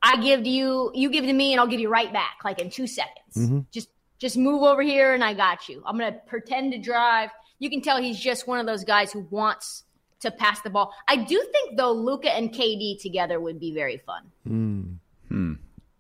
[0.02, 2.60] I give to you, you give to me, and I'll give you right back, like
[2.60, 3.36] in two seconds.
[3.38, 3.60] Mm-hmm.
[3.72, 5.82] Just just move over here, and I got you.
[5.86, 7.30] I'm gonna pretend to drive.
[7.60, 9.84] You can tell he's just one of those guys who wants
[10.22, 10.94] to pass the ball.
[11.08, 14.24] I do think though Luka and KD together would be very fun.
[14.48, 14.96] Mm.
[15.28, 15.54] Hmm.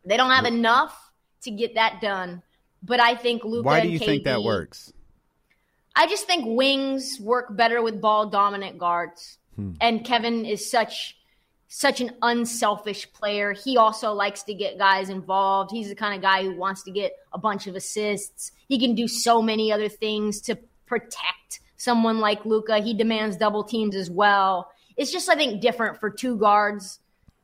[0.06, 1.12] They don't have enough
[1.44, 2.42] to get that done,
[2.84, 3.66] but I think Luka.
[3.66, 4.92] Why do you think that works?
[5.96, 9.38] I just think wings work better with ball dominant guards.
[9.82, 11.18] And Kevin is such
[11.68, 13.54] such an unselfish player.
[13.54, 15.70] He also likes to get guys involved.
[15.70, 18.52] He's the kind of guy who wants to get a bunch of assists.
[18.68, 22.80] He can do so many other things to protect someone like Luka.
[22.80, 24.72] He demands double teams as well.
[24.96, 27.00] It's just I think different for two guards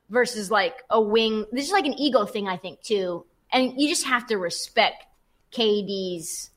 [0.10, 1.46] versus like a wing.
[1.52, 3.26] This is like an ego thing I think too.
[3.52, 5.06] And you just have to respect
[5.52, 6.52] KD's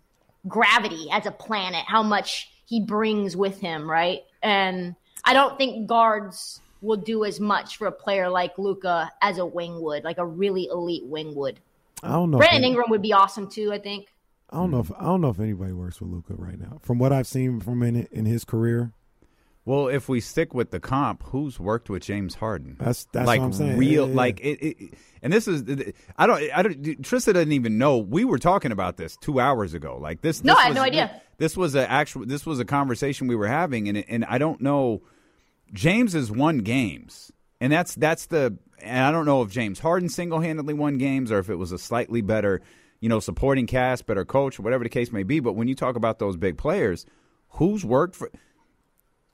[0.47, 4.23] gravity as a planet, how much he brings with him, right?
[4.43, 9.39] And I don't think guards will do as much for a player like Luka as
[9.39, 11.61] a wing would, like a really elite wing would.
[12.03, 12.39] I don't know.
[12.39, 14.09] Brandon Ingram would be awesome too, I think.
[14.51, 16.79] I don't know if I don't know if anybody works with Luka right now.
[16.83, 18.93] From what I've seen from in in his career,
[19.65, 22.77] Well, if we stick with the comp, who's worked with James Harden?
[22.79, 23.77] That's- that's like what I'm saying.
[23.77, 24.95] real, Yeah, yeah, like it, it.
[25.21, 25.65] And this is,
[26.17, 26.81] I don't, I don't.
[27.03, 29.99] Trista doesn't even know we were talking about this two hours ago.
[30.01, 30.43] Like this.
[30.45, 31.23] No, this I had was- no idea.
[31.39, 32.25] This was a actual.
[32.25, 35.03] This was a conversation we were having, and and I don't know.
[35.73, 37.31] James has won games,
[37.61, 38.57] and that's that's the.
[38.81, 41.73] And I don't know if James Harden single handedly won games or if it was
[41.73, 42.63] a slightly better,
[43.01, 45.41] you know, supporting cast, better coach, whatever the case may be.
[45.41, 47.07] But when you talk about those big players,
[47.51, 48.31] who's worked for?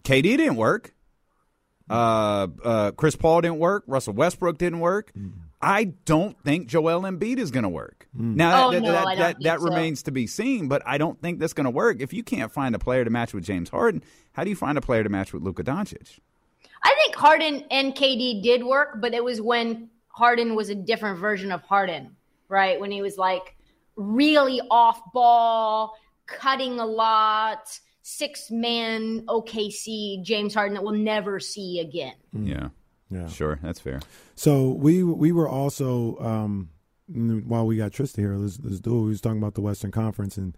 [0.05, 0.95] KD didn't work.
[1.89, 3.85] Uh, uh, Chris Paul didn't work.
[3.87, 5.13] Russell Westbrook didn't work.
[5.61, 8.07] I don't think Joel Embiid is going to work.
[8.15, 9.67] Now Oh, that, no, that, that, that so.
[9.67, 12.01] remains to be seen, but I don't think that's going to work.
[12.01, 14.77] If you can't find a player to match with James Harden, how do you find
[14.77, 16.19] a player to match with Luka Doncic?
[16.83, 21.19] I think Harden and KD did work, but it was when Harden was a different
[21.19, 22.15] version of Harden,
[22.55, 22.79] right?
[22.81, 23.57] When he was like
[23.97, 25.95] really off ball,
[26.27, 32.15] cutting a lot, six man OKC James Harden that we'll never see again.
[32.33, 32.69] Yeah,
[33.11, 33.27] yeah.
[33.27, 34.01] sure, that's fair.
[34.37, 36.71] So we we were also um,
[37.09, 39.03] while we got Trista here, let's, let's do it.
[39.03, 40.57] We was talking about the Western Conference, and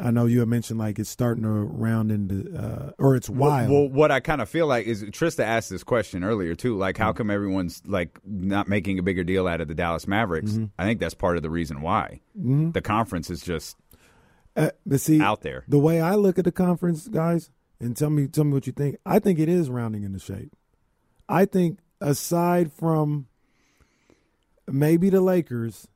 [0.00, 3.70] I know you had mentioned like it's starting to round into uh, or it's wild.
[3.70, 6.76] Well, what I kind of feel like is Trista asked this question earlier too.
[6.76, 10.58] Like, how come everyone's like not making a bigger deal out of the Dallas Mavericks?
[10.78, 13.76] I think that's part of the reason why the conference is just
[14.56, 15.64] Uh, but see, out there.
[15.68, 18.72] the way I look at the conference, guys, and tell me tell me what you
[18.72, 18.96] think.
[19.04, 20.52] I think it is rounding into shape.
[21.28, 23.26] I think aside from
[24.66, 25.88] maybe the Lakers.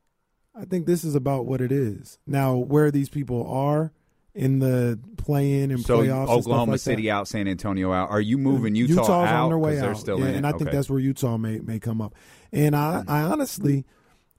[0.54, 2.18] I think this is about what it is.
[2.26, 3.92] Now, where these people are
[4.34, 7.12] in the play-in and So playoffs, Oklahoma like City that.
[7.12, 8.10] out, San Antonio out.
[8.10, 10.52] Are you moving Utah Utah's out on their way out, still yeah, in and I
[10.52, 12.14] think that's where Utah may may come up.
[12.52, 13.84] And I, I honestly,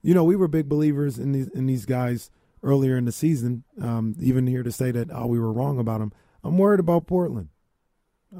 [0.02, 2.30] you know, we were big believers in these in these guys
[2.62, 3.64] earlier in the season.
[3.80, 6.12] Um, even here to say that oh, we were wrong about them.
[6.42, 7.48] I'm worried about Portland.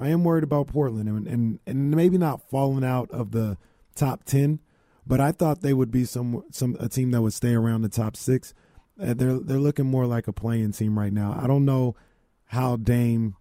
[0.00, 3.58] I am worried about Portland, and and, and maybe not falling out of the
[3.94, 4.58] top ten,
[5.06, 7.88] but I thought they would be some some a team that would stay around the
[7.88, 8.54] top six.
[9.00, 11.38] Uh, they're they're looking more like a playing team right now.
[11.40, 11.96] I don't know
[12.46, 13.36] how Dame.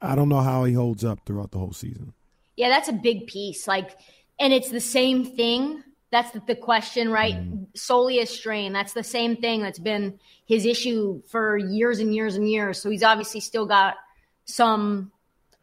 [0.00, 2.12] I don't know how he holds up throughout the whole season.
[2.56, 3.66] Yeah, that's a big piece.
[3.66, 3.96] Like,
[4.38, 5.82] and it's the same thing.
[6.10, 7.36] That's the, the question, right?
[7.72, 8.72] Soleus strain.
[8.72, 12.80] That's the same thing that's been his issue for years and years and years.
[12.80, 13.96] So he's obviously still got
[14.44, 15.10] some,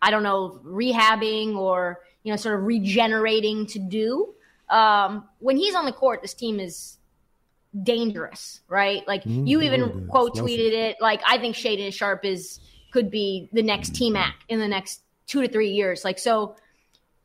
[0.01, 4.33] I don't know, rehabbing or you know, sort of regenerating to do.
[4.71, 6.97] Um, when he's on the court, this team is
[7.83, 9.07] dangerous, right?
[9.07, 10.97] Like Mhm, you even quote tweeted it.
[10.99, 12.59] Like I think Shaedon Sharpe is
[12.91, 16.03] could be the next T Mac in the next two to three years.
[16.03, 16.55] Like so,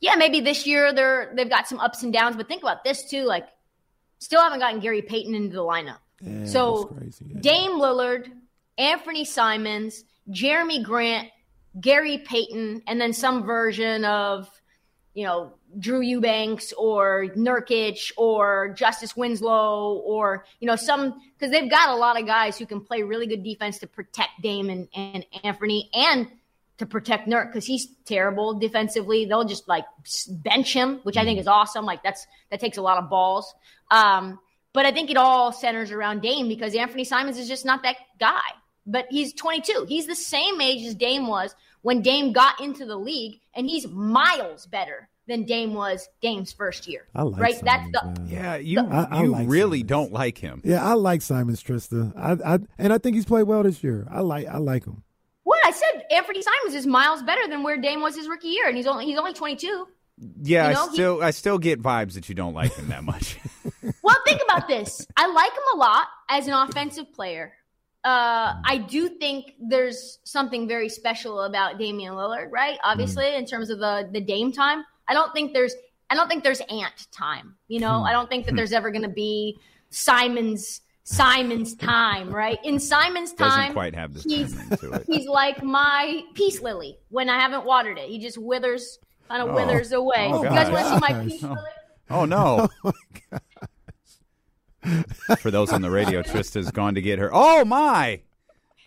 [0.00, 3.08] yeah, maybe this year they're they've got some ups and downs, but think about this
[3.08, 3.24] too.
[3.24, 3.48] Like,
[4.18, 5.98] still haven't gotten Gary Payton into the lineup.
[6.20, 7.26] Yeah, So, crazy.
[7.28, 7.40] Yeah.
[7.40, 8.30] Dame Lillard,
[8.78, 11.28] Anthony Simons, Jerami Grant,
[11.80, 14.48] Gary Payton, and then some version of,
[15.16, 21.70] you know, Drew Eubanks or Nurkic or Justice Winslow or, you know, some, because they've
[21.70, 24.88] got a lot of guys who can play really good defense to protect Dame and,
[24.94, 26.28] and Anthony and
[26.76, 29.24] to protect Nurk because he's terrible defensively.
[29.24, 29.86] They'll just like
[30.28, 31.86] bench him, which I think is awesome.
[31.86, 33.54] Like that's, that takes a lot of balls.
[33.90, 34.38] Um,
[34.74, 37.96] but I think it all centers around Dame because Anthony Simons is just not that
[38.20, 38.42] guy.
[38.86, 39.86] But he's 22.
[39.88, 41.54] He's the same age as Dame was
[41.86, 46.86] when Dame got into the league, and he's miles better than Dame was Dame's first
[46.88, 47.02] year.
[47.14, 47.60] I like right?
[47.64, 48.26] That's the man.
[48.28, 49.88] Yeah, you I- I you like really Simons.
[49.88, 50.60] don't like him.
[50.64, 52.12] Yeah, I like Simons Trista.
[52.16, 54.06] I, I and I think he's played well this year.
[54.10, 55.02] I like I like him.
[55.44, 56.04] what I said.
[56.10, 59.04] Anthony Simons is miles better than where Dame was his rookie year, and he's only
[59.06, 59.86] he's only 22.
[60.42, 63.04] Yeah, You know, I he- I still get vibes that you don't like him that
[63.04, 63.38] much.
[64.02, 65.06] Well, think about this.
[65.16, 67.52] I like him a lot as an offensive player.
[68.06, 72.78] Uh, I do think there's something very special about Damian Lillard, right?
[72.84, 75.74] Obviously, in terms of the the Dame time, I don't think there's
[76.08, 77.56] I don't think there's Ant time.
[77.66, 79.58] You know, I don't think that there's ever going to be
[79.90, 82.58] Simon's Simon's time, right?
[82.64, 85.04] In Simon's time, Doesn't time, quite have this he's to it.
[85.08, 88.08] he's like my peace lily when I haven't watered it.
[88.08, 89.54] He just withers, kind of Oh.
[89.54, 90.30] withers away.
[90.32, 91.28] Oh, you guys want to see my gosh.
[91.28, 91.56] peace lily?
[92.10, 92.68] Oh no.
[95.40, 97.30] For those on the radio, Trista's gone to get her.
[97.32, 98.20] Oh my!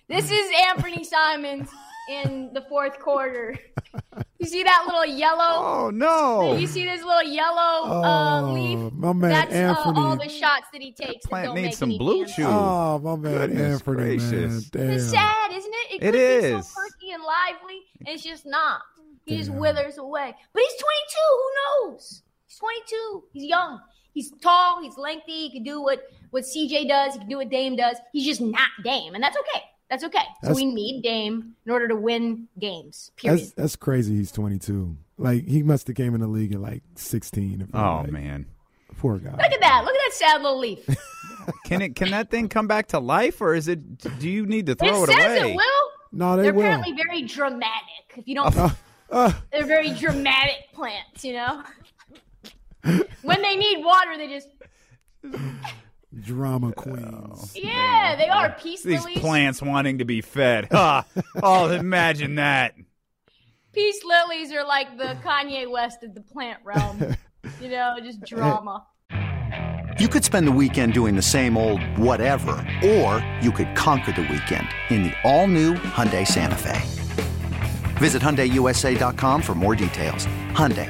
[0.07, 1.69] This is Anthony Simons
[2.09, 3.55] in the fourth quarter.
[4.39, 5.41] You see that little yellow?
[5.85, 6.55] Oh no!
[6.55, 8.93] You see this little yellow uh, Oh, leaf?
[8.93, 9.99] my man That's uh, Anthony.
[10.05, 11.25] all the shots that he takes.
[11.25, 12.35] that Plant don't needs some blue hands.
[12.35, 12.45] chew.
[12.45, 14.31] Oh, my man Goodness Anthony, gracious.
[14.31, 14.62] man.
[14.71, 14.89] Damn.
[14.91, 15.91] It's sad, isn't it?
[15.91, 18.81] It It could be so perky and lively, and it's just not.
[19.25, 20.33] He just withers away.
[20.53, 21.17] But he's 22.
[21.29, 22.23] Who knows?
[22.47, 23.23] He's 22.
[23.33, 23.79] He's young.
[24.13, 24.81] He's tall.
[24.81, 25.47] He's lengthy.
[25.47, 27.13] He can do what what CJ does.
[27.13, 27.97] He can do what Dame does.
[28.11, 29.63] He's just not Dame, and that's okay.
[29.89, 30.17] That's okay.
[30.19, 33.11] So That's- we need Dame in order to win games.
[33.15, 33.39] Period.
[33.39, 34.15] That's that's crazy.
[34.15, 34.95] He's 22.
[35.17, 37.61] Like he must have came in the league at like 16.
[37.61, 38.11] If Oh right.
[38.11, 38.45] man!
[38.97, 39.31] poor guy.
[39.31, 39.83] Look at that.
[39.85, 40.79] Look at that sad little leaf.
[41.65, 41.95] Can it?
[41.95, 43.97] Can that thing come back to life, or is it?
[44.19, 45.51] Do you need to throw it, says away?
[45.53, 45.65] it will.
[46.11, 46.43] No, they will.
[46.43, 46.61] They're will.
[46.61, 48.17] apparently very dramatic.
[48.17, 48.55] If you don't,
[49.11, 51.25] Uh, they're very dramatic plants.
[51.25, 51.63] You know,
[53.21, 54.47] when they need water, they just
[56.21, 57.51] drama queens.
[57.55, 59.19] yeah, they are peace These lilies.
[59.19, 60.67] plants wanting to be fed.
[60.73, 61.05] Ah,
[61.43, 62.75] oh, imagine that.
[63.73, 67.15] Peace lilies are like the Kanye West of the plant realm.
[67.61, 68.85] you know, just drama.
[69.99, 72.51] You could spend the weekend doing the same old whatever,
[72.83, 76.79] or you could conquer the weekend in the all-new Hyundai Santa Fe.
[77.97, 80.25] Visit HyundaiUSA.com for more details.
[80.51, 80.89] Hyundai,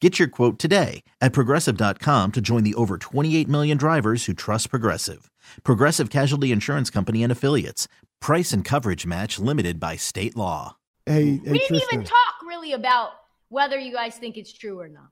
[0.00, 4.70] Get your quote today at progressive.com to join the over 28 million drivers who trust
[4.70, 5.30] Progressive.
[5.62, 7.86] Progressive Casualty Insurance Company and Affiliates.
[8.18, 10.76] Price and coverage match limited by state law.
[11.04, 11.88] Hey, hey We didn't Tristan.
[12.00, 13.10] even talk really about
[13.50, 15.10] whether you guys think it's true or not.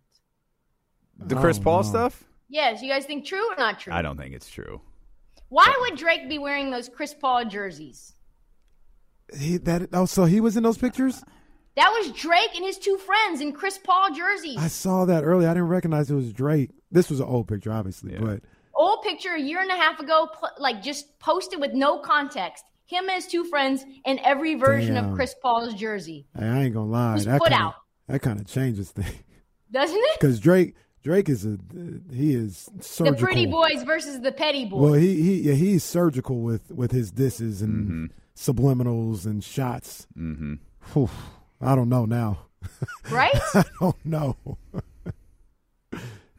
[1.18, 1.88] The Chris Oh, Paul no.
[1.88, 2.24] stuff?
[2.48, 3.92] Yes, you guys think true or not true?
[3.92, 4.80] I don't think it's true.
[5.50, 8.14] Why would Drake be wearing those Chris Paul jerseys?
[9.38, 11.22] He, that oh, so he was in those pictures.
[11.78, 14.56] That was Drake and his two friends in Chris Paul jerseys.
[14.58, 15.48] I saw that earlier.
[15.48, 16.70] I didn't recognize it was Drake.
[16.90, 18.20] This was an old picture, obviously, Yeah.
[18.20, 18.40] but
[18.74, 22.64] Old picture a year and a half ago, like just posted with no context.
[22.86, 25.10] Him and his two friends in every version Damn.
[25.10, 26.26] of Chris Paul's jersey.
[26.38, 27.18] hey, I ain't gonna lie.
[27.20, 27.74] That put kinda, out.
[28.06, 29.12] that kind of changes things
[29.72, 30.20] Doesn't it?
[30.20, 31.58] because Drake Drake is a
[32.12, 33.18] he is surgical.
[33.18, 34.80] The pretty boys versus the petty boys.
[34.80, 38.50] Well, he he yeah, he's surgical with with his disses and Mm-hmm.
[38.50, 40.06] subliminals and shots.
[40.16, 40.54] Mm-hmm.
[41.58, 42.46] Whew, I don't know now.
[43.10, 43.34] right?
[43.54, 44.36] I don't know.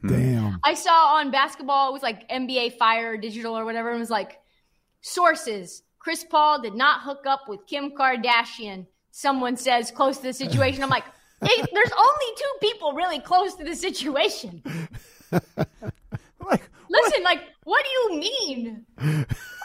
[0.02, 0.08] Hmm.
[0.08, 0.60] Damn.
[0.64, 4.10] I saw on basketball, it was like NBA Fire Digital or whatever, and it was
[4.10, 4.40] like
[5.02, 5.82] sources.
[5.98, 8.86] Chris Paul did not hook up with Kim Kardashian.
[9.10, 10.82] Someone says close to the situation.
[10.82, 11.04] I'm like,
[11.42, 14.62] hey, there's only two people really close to the situation.
[16.50, 18.86] Like, Listen, like, what do you mean?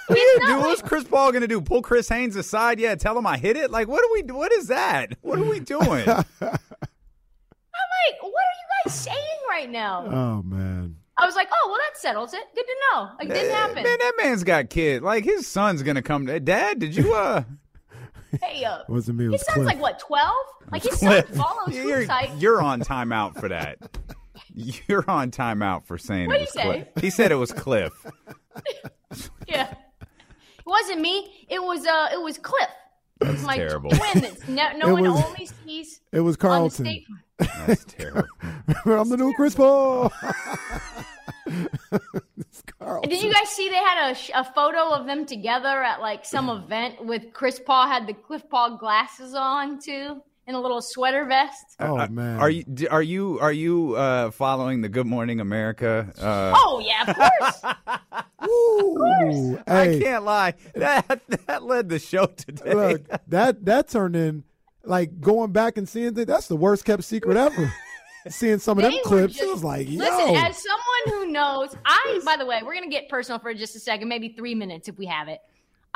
[0.07, 0.67] What are you It's gonna not?
[0.67, 1.61] What's Chris Paul gonna do?
[1.61, 2.79] Pull Chris Haynes aside?
[2.79, 3.71] Yeah, tell him I hit it.
[3.71, 4.21] Like, what are we?
[4.33, 5.13] What is that?
[5.21, 5.81] What are we doing?
[6.09, 6.17] I'm
[8.09, 9.17] like, what are you guys saying
[9.49, 10.05] right now?
[10.07, 10.97] Oh man.
[11.17, 12.41] I was like, oh, well, that settles it.
[12.53, 13.09] Good to know.
[13.17, 13.75] Like, didn't happen.
[13.75, 15.01] Man, that man's got kids.
[15.03, 16.25] Like his son's gonna come.
[16.25, 17.13] Dad, did you?
[17.13, 17.43] uh
[18.41, 19.25] Hey, uh, Wasn't me.
[19.27, 19.65] It his was son's Cliff.
[19.67, 20.33] like what, 12?
[20.71, 22.01] Like his son follows you're,
[22.37, 23.77] you're on timeout for that.
[24.53, 26.87] You're on timeout for saying What'd it was he Cliff.
[26.95, 27.01] say?
[27.01, 27.93] He said it was Cliff.
[29.47, 29.73] Yeah.
[30.65, 31.45] It wasn't me.
[31.49, 32.69] It was uh it was Cliff.
[33.21, 33.91] It was my terrible.
[33.91, 36.85] twin that's no, no It one was- only sees It was on the Carlton.
[36.85, 37.05] state.
[37.67, 38.29] That's terrible.
[38.85, 40.09] I'm the new Chris Paul.
[43.03, 46.49] Did you guys see they had a, a photo of them together at like some
[46.63, 51.25] event with Chris Paul had the Cliff Paul glasses on too and a little sweater
[51.25, 51.75] vest?
[51.79, 52.39] Oh man.
[52.39, 52.65] Are you?
[52.91, 53.39] Are you?
[53.39, 56.11] Are you uh, following the Good Morning America?
[56.19, 57.15] Uh, Oh yeah, of
[58.41, 58.49] course.
[58.49, 60.53] Ooh, I hey, can't lie.
[60.75, 62.73] That that led the show today.
[62.73, 64.43] look, that that turned in
[64.83, 66.27] like going back and seeing that.
[66.27, 67.73] That's the worst kept secret ever.
[68.29, 69.99] seeing some of them They were clips, it just- was like, yo.
[69.99, 73.75] Listen, as someone who knows, I by the way, we're gonna get personal for just
[73.75, 75.39] a second, maybe three minutes if we have it.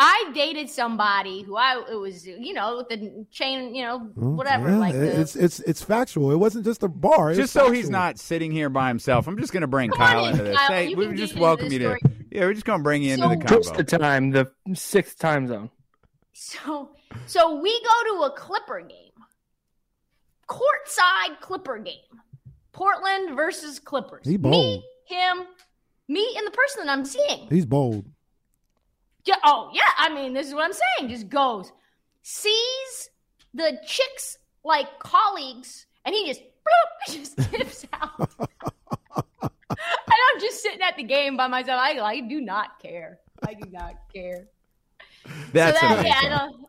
[0.02, 4.36] I dated somebody who I it was you know with the chain you know mm,
[4.38, 6.32] whatever Yeah, like the, it's it's it's factual.
[6.32, 7.32] It wasn't just a bar.
[7.34, 10.00] just was so he's not sitting here by himself, I'm just going to bring Come
[10.00, 10.58] Kyle in, into this.
[10.58, 10.68] Kyle.
[10.70, 11.98] Hey, we can just get welcome you to.
[12.32, 15.20] Yeah, we're just going to bring you into So- the Just the time, the sixth
[15.20, 15.70] time zone.
[16.32, 16.92] So
[17.26, 19.12] so we go to a Clipper game.
[20.48, 21.96] Courtside Clipper game.
[22.72, 24.26] Portland versus Clippers.
[24.26, 24.54] He bold.
[24.54, 25.44] Me, him,
[26.08, 27.48] me, and the person that I'm seeing.
[27.50, 28.06] He's bold.
[29.30, 31.10] Yeah, oh yeah, I mean, this is what I'm saying.
[31.12, 31.72] Just goes,
[32.24, 33.10] sees
[33.54, 38.30] the chicks like colleagues, and he just bloop, just tips out.
[39.42, 39.50] and
[40.34, 41.80] I'm just sitting at the game by myself.
[41.82, 43.20] I, I do not care.
[43.48, 44.48] I do not care.
[45.54, 46.06] That's so that, amazing.
[46.12, 46.66] yeah, I don't.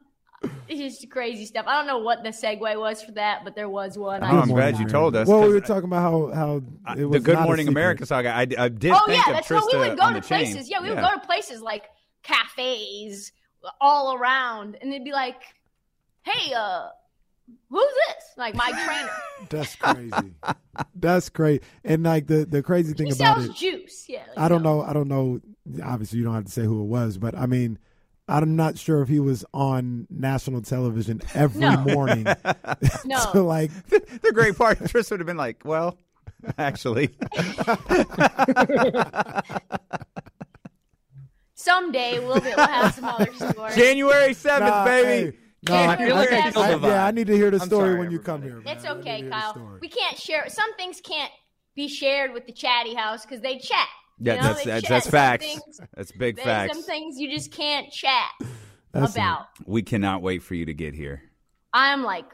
[0.69, 1.65] It's just crazy stuff.
[1.67, 4.23] I don't know what the segue was for that, but there was one.
[4.23, 5.27] Oh, I I'm just- glad you told us.
[5.29, 7.69] Well, we were talking about how how I- it was the Good not Morning.
[7.69, 8.31] America saga.
[8.35, 10.21] I, I did Oh think yeah, of that's Trista so we would go on to
[10.21, 10.45] the chain.
[10.53, 10.71] places.
[10.71, 11.85] Yeah, we would go to places like
[12.23, 13.33] cafes
[13.81, 15.41] all around, and they'd be like,
[16.23, 16.89] "Hey, uh,
[17.69, 19.11] who's this?" Like my trainer.
[19.49, 20.35] That's crazy.
[20.95, 21.63] That's great.
[21.85, 24.07] And like the the crazy thing He about sells it, juice.
[24.09, 24.25] Yeah.
[24.37, 24.83] I don't know.
[24.83, 25.41] I don't know.
[25.85, 27.79] Obviously, you don't have to say who it was, but I mean,
[28.29, 31.77] I'm not sure if he was on national television every No.
[31.79, 32.27] morning.
[33.05, 33.19] No.
[33.33, 35.99] so like, the great part, Trista would have been like, "Well,
[36.59, 37.11] actually,
[41.61, 43.75] Someday we'll be, we'll have some other stories.
[43.77, 45.37] January seventh, nah, baby." hey,
[45.69, 46.17] no, I, I I I- feel
[46.63, 48.53] I- the yeah, I need to hear the I'm story sorry, when you come here.
[48.53, 48.77] everybody.
[48.77, 48.93] It's man.
[48.93, 49.79] I need to okay, Kyle.
[49.81, 50.49] We can't share.
[50.49, 51.31] Some things can't
[51.75, 53.87] be shared with the chatty house because they chat.
[54.19, 54.91] Yeah, You know, that's they that's, chat.
[54.91, 55.47] that's facts.
[55.47, 56.75] things- That's big facts.
[56.75, 58.29] some things you just can't chat
[58.93, 59.19] That's it.
[59.19, 59.47] about.
[59.67, 61.23] We cannot wait for you to get here.
[61.73, 62.27] I'm like,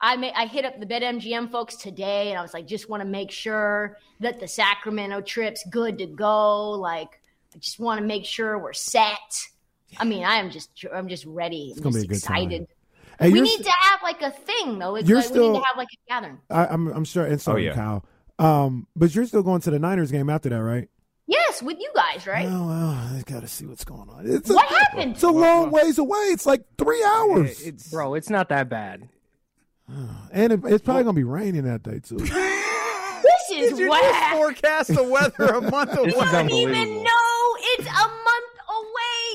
[0.00, 3.02] I may, I hit up the BetMGM folks today, and I was like, just want
[3.02, 6.70] to make sure that the Sacramento trip's good to go.
[6.72, 7.19] Like,
[7.54, 9.18] I just want to make sure we're set.
[9.98, 11.72] I mean, I am just, I'm just ready.
[11.76, 12.36] I'm gonna just be a good time.
[12.44, 12.66] excited.
[13.18, 14.94] Hey, we need s- to have like a thing though.
[14.96, 16.38] It's You're like we need to have like a gathering.
[16.48, 17.24] I, I'm I'm sure.
[17.26, 17.74] And sorry, Oh, yeah.
[17.74, 18.04] Kyle.
[18.38, 20.88] Um, but you're still going to the Niners game after that, right?
[21.26, 22.46] Yes, Yes, with you guys, right?
[22.48, 24.22] Oh, well, I got to see what's going on.
[24.26, 25.12] It's What a, happened?
[25.14, 26.18] It's a long ways away.
[26.30, 29.08] It's like three hours, It's Bro, it's not that bad.
[30.32, 32.18] and it, it's probably gonna be raining that day too.
[33.22, 36.12] This is Did you what just forecast the weather a month away?
[36.18, 37.02] I don't even unbelievable.
[37.04, 37.10] know.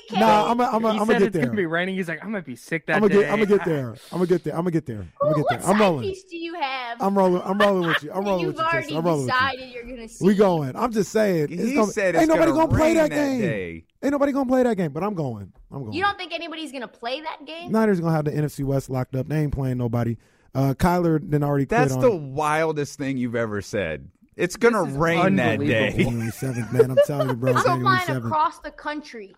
[0.07, 1.45] It's a month nah, I'm gonna I'm he I'm said gonna get it's there.
[1.45, 1.95] gonna be raining.
[1.95, 3.19] He's like, I might be sick that I'm gonna day.
[3.21, 3.95] get I'm gonna get there.
[4.11, 4.53] I'm gonna get there.
[4.55, 4.99] I'm gonna get there.
[4.99, 5.23] I'm gonna get there.
[5.23, 5.69] I'm What gonna get there.
[5.69, 6.01] I'm rolling.
[6.09, 7.01] piece do you have?
[7.01, 7.41] I'm rolling.
[7.43, 8.11] I'm rolling with you.
[8.13, 8.63] I'm rolling You've with you.
[8.63, 8.97] already Tristan.
[8.97, 9.39] I'm rolling with you.
[9.39, 10.25] decided you're gonna see.
[10.25, 10.75] We going.
[10.75, 11.47] I'm just saying.
[11.51, 13.41] It's He gonna, said it's ain't nobody gonna gonna, play that that game.
[13.41, 13.85] day.
[14.03, 14.91] Ain't nobody gonna play that game.
[14.91, 15.51] But I'm going.
[15.71, 15.93] I'm going.
[15.93, 17.71] You don't think anybody's gonna play that game?
[17.71, 19.27] Niners gonna have the NFC West locked up.
[19.27, 20.17] They ain't playing nobody.
[20.53, 24.09] Uh, Kyler then already quit That's on the wildest thing you've ever said.
[24.37, 25.87] It's gonna rain that day.
[25.87, 26.03] unbelievable.
[26.11, 26.91] January seventh, man.
[26.91, 27.53] I'm telling you, bro.
[27.53, 28.25] I'm January flying seventh.
[28.25, 29.35] across the country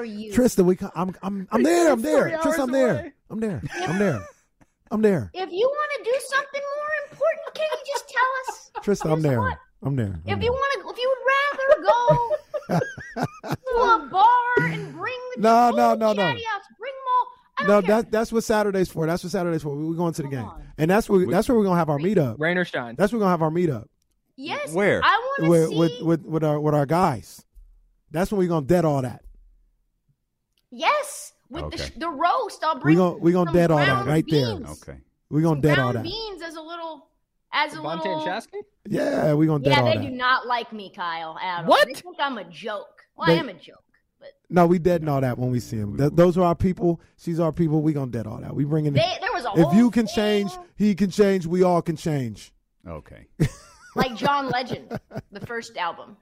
[0.00, 0.32] for you.
[0.32, 0.76] Tristan, we.
[0.76, 1.14] Come, I'm.
[1.22, 1.48] I'm.
[1.50, 1.92] I'm there.
[1.92, 2.30] I'm there.
[2.30, 3.14] Three Tristan, I'm there.
[3.30, 3.62] I'm there.
[3.82, 4.26] I'm there.
[4.90, 5.30] I'm there.
[5.34, 8.70] If you want to do something more important, can you just tell us?
[8.84, 9.58] Tristan, I'm there.
[9.82, 10.20] I'm there.
[10.26, 12.80] I'm If you want to, if you would rather go
[13.54, 16.14] to a bar and bring the No, full no, no, no.
[16.14, 16.44] chatty
[16.78, 17.66] bring them all.
[17.66, 18.02] No, don't care.
[18.02, 19.06] that, that's what Saturday's for.
[19.06, 19.74] That's what Saturday's for.
[19.76, 20.62] We're going to the Come game, on.
[20.78, 22.36] and that's where that's where we're gonna have our meetup.
[22.38, 22.94] Rain or shine.
[22.98, 23.86] That's where we're gonna have our meetup
[24.36, 24.72] yes.
[24.72, 25.00] Where?
[25.04, 25.76] I want to with, see.
[25.78, 27.44] with with with our with our guys.
[28.10, 29.22] That's when we're gonna dead all that.
[30.70, 31.76] Yes, with Okay.
[31.76, 32.62] the sh- the roast.
[32.64, 32.96] I'll We bring.
[32.96, 34.46] gonna we gonna dead all that ground right there.
[34.54, 34.98] Okay.
[35.30, 36.02] We're gonna Some dead all that.
[36.02, 37.06] beans as a little,
[37.52, 38.22] as a Devontae little.
[38.28, 38.60] and Shasky?
[38.88, 40.02] Yeah, we're gonna dead Yeah, all they that.
[40.02, 41.38] do not like me, Kyle.
[41.38, 41.66] At all.
[41.70, 41.86] What?
[41.86, 42.86] They think I'm a joke.
[43.16, 43.84] Well, They- I am a joke,
[44.18, 45.96] but No, we dead all that when we see him.
[45.96, 47.00] Th- those are our people.
[47.16, 47.80] She's our people.
[47.82, 48.54] We gonna dead all that.
[48.54, 48.92] We bringing.
[48.94, 50.14] they, there was a whole if whole you can thing,
[50.48, 51.46] change, he can change.
[51.46, 52.52] We all can change.
[52.88, 53.26] Okay.
[53.94, 54.98] like John Legend,
[55.30, 56.16] the first album.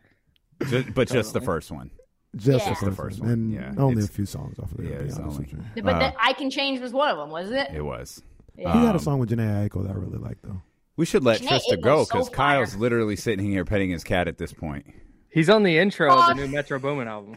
[0.66, 1.90] Ju- but just the first one.
[2.36, 2.70] Just Yeah.
[2.74, 3.28] the first, first one.
[3.28, 3.38] one.
[3.38, 4.86] and Yeah, only a few songs off of there.
[4.86, 5.82] yeah, to be honest only- with you.
[5.82, 7.74] But Uh, the, I Can Change was one of them, wasn't it?
[7.76, 8.22] It was.
[8.56, 8.72] Yeah.
[8.72, 10.60] He had a Um, song with Jhené Aiko that I really like though.
[10.96, 12.36] We should let Jhené Trista Aiko's go because fire.
[12.64, 14.84] Kyle's literally sitting here petting his cat at this point.
[15.30, 17.36] He's on the intro of the new Metro Boomin album.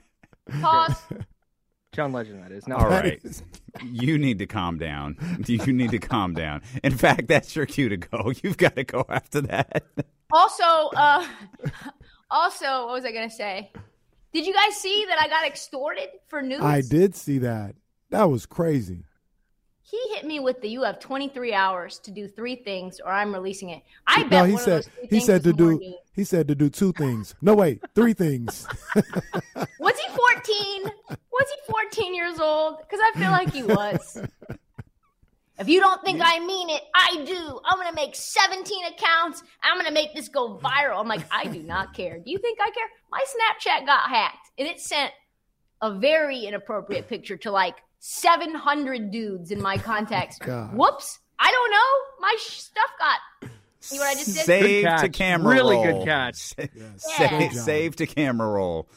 [0.62, 0.96] Pause.
[1.94, 2.68] John Legend, that is.
[2.68, 3.20] No, All That right.
[3.24, 3.44] is-
[3.84, 5.18] You need to calm down.
[5.48, 6.62] You need to calm down.
[6.84, 8.32] In fact, that's your cue to go.
[8.44, 9.84] You've got to go after that.
[10.32, 10.64] Also,
[10.96, 11.26] uh,
[12.30, 13.72] also, what was I gonna say?
[14.34, 16.62] Did you guys see that I got extorted for news?
[16.62, 17.76] I did see that.
[18.10, 19.06] That was crazy.
[19.84, 23.34] He hit me with the "You have 23 hours to do three things, or I'm
[23.34, 25.80] releasing it." I bet No, he one said of those three he said to do
[25.80, 25.94] news.
[26.14, 27.36] he said to do two things.
[27.42, 28.66] No wait, three things.
[29.80, 30.84] Was he 14?
[31.32, 32.78] was he 14 years old?
[32.80, 34.22] Because I feel like he was.
[35.60, 37.60] If you don't think I mean it, I do.
[37.66, 39.44] I'm gonna make 17 accounts.
[39.64, 41.00] I'm gonna make this go viral.
[41.00, 42.18] I'm like, I do not care.
[42.20, 42.88] Do you think I care?
[43.12, 45.12] My Snapchat got hacked, and it sent
[45.82, 50.40] a very inappropriate picture to like 700 dudes in oh my contacts.
[50.40, 50.76] God.
[50.76, 51.20] Whoops!
[51.38, 52.20] I don't know.
[52.20, 53.52] My sh- stuff got.
[53.84, 54.46] See what I just did?
[54.46, 55.14] Save to catch.
[55.14, 56.00] camera Really roll.
[56.00, 56.36] good catch.
[56.36, 56.90] Sa- Yeah.
[56.98, 58.88] Save, save to camera roll.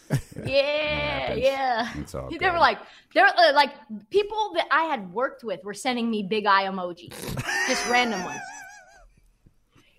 [0.45, 1.91] Yeah, yeah.
[1.97, 2.53] It's all they good.
[2.53, 2.79] were like,
[3.15, 3.71] they're uh, like
[4.11, 7.15] people that I had worked with were sending me big eye emojis,
[7.67, 8.41] just random ones.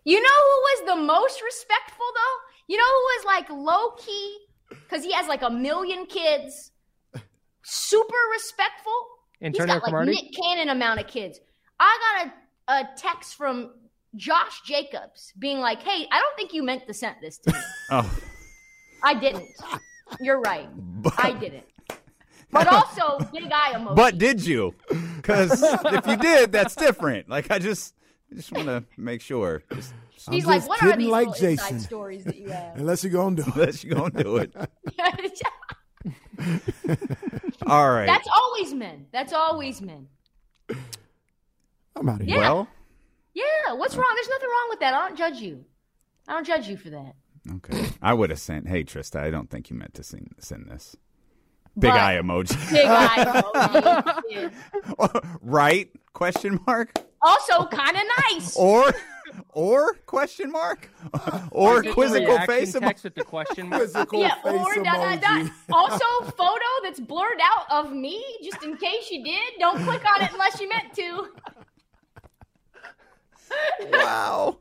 [0.03, 2.37] You know who was the most respectful though?
[2.67, 4.37] You know who was like low key
[4.69, 6.71] because he has like a million kids,
[7.63, 8.93] super respectful.
[9.41, 10.11] Antonio He's got like Cromartie?
[10.11, 11.39] Nick Cannon amount of kids.
[11.79, 12.23] I
[12.67, 13.71] got a, a text from
[14.15, 17.59] Josh Jacobs being like, "Hey, I don't think you meant to send this to me."
[17.91, 18.19] Oh,
[19.03, 19.47] I didn't.
[20.19, 20.67] You're right.
[21.17, 21.65] I didn't.
[22.51, 23.95] But also big eye emoji.
[23.95, 24.73] but did you?
[25.17, 27.29] Because if you did, that's different.
[27.29, 27.93] Like I just,
[28.31, 29.61] I just want to make sure.
[29.73, 29.93] Just,
[30.29, 32.49] he's I'm like, just "What are kidding these like little inside Jason." stories that you
[32.49, 33.55] have?" Unless you gonna do it.
[33.55, 34.55] let you go and do it.
[37.67, 38.05] All right.
[38.05, 39.07] That's always men.
[39.11, 40.07] That's always men.
[41.95, 42.37] I'm out of here.
[42.37, 42.41] Yeah.
[42.41, 42.67] well,
[43.35, 43.73] Yeah.
[43.73, 44.11] What's wrong?
[44.15, 44.93] There's nothing wrong with that.
[44.95, 45.65] I don't judge you.
[46.27, 47.13] I don't judge you for that.
[47.57, 47.89] okay.
[48.01, 48.67] I would have sent.
[48.67, 50.95] Hey, Trista, I don't think you meant to send, send this.
[51.77, 52.71] Big But- eye emoji.
[52.71, 53.25] Big eye
[54.23, 54.23] emoji.
[54.31, 55.29] yeah.
[55.41, 55.89] right?
[56.13, 56.91] Question mark.
[57.21, 58.55] Also, kind of nice.
[58.65, 58.93] Or,
[59.49, 60.89] or question mark.
[61.51, 62.79] Or Get the quizzical reaction face emoji.
[62.81, 63.81] text with the question mark.
[63.81, 65.49] Quizzical Yeah, face or da, da, da.
[65.73, 69.53] Also, photo that's blurred out of me, just in case you did.
[69.59, 71.27] Don't click on it unless you meant to.
[73.91, 74.57] Wow.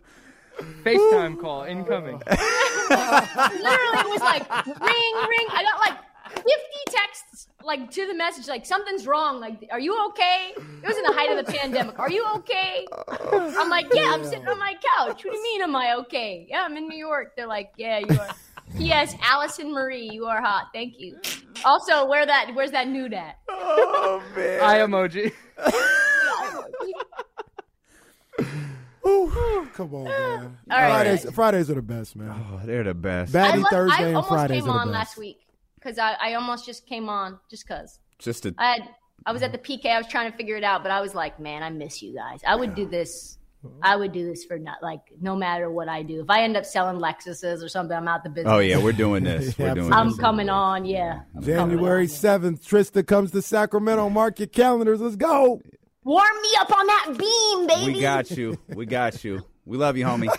[0.85, 2.23] FaceTime call incoming.
[2.31, 5.47] Literally, it was like ring, ring.
[5.51, 5.99] I got like
[6.31, 6.45] 50
[6.91, 9.41] texts like to the message, like something's wrong.
[9.41, 10.53] Like, are you okay?
[10.57, 11.99] It was in the height of the pandemic.
[11.99, 12.87] Are you okay?
[13.21, 15.25] I'm like, yeah, I'm sitting on my couch.
[15.25, 16.47] What do you mean, am I okay?
[16.49, 17.35] Yeah, I'm in New York.
[17.37, 18.29] They're like, yeah, you are.
[18.77, 19.15] P.S.
[19.23, 20.71] Allison Marie, you are hot.
[20.73, 21.19] Thank you.
[21.65, 23.39] Also, where that where's that nude at?
[23.49, 24.61] Oh man.
[24.63, 25.33] Eye emoji.
[29.75, 30.59] Come on, man.
[30.71, 30.89] All right.
[31.21, 32.31] Fridays, Fridays are the best, man.
[32.31, 33.33] Oh, they're the best.
[33.33, 34.95] Batty I, love, Thursday I and almost Fridays came are the on best.
[34.95, 35.41] last week
[35.77, 38.89] because I, I almost just came on just because Just to I had
[39.27, 39.87] I was at the PK.
[39.87, 42.15] I was trying to figure it out, but I was like, man, I miss you
[42.15, 42.41] guys.
[42.47, 43.39] I would do this.
[43.83, 46.21] I would do this for not like no matter what I do.
[46.21, 48.53] If I end up selling Lexuses or something, I'm out the business.
[48.53, 49.57] Oh yeah, we're doing this.
[49.59, 50.19] We're doing I'm this.
[50.19, 50.85] coming on.
[50.85, 51.21] Yeah.
[51.41, 54.11] January 7th, Trista comes to Sacramento.
[54.11, 55.01] Mark your calendars.
[55.01, 55.63] Let's go.
[56.05, 57.93] Warm me up on that beam, baby.
[57.95, 58.59] We got you.
[58.69, 59.43] We got you.
[59.65, 60.29] We love you, homie.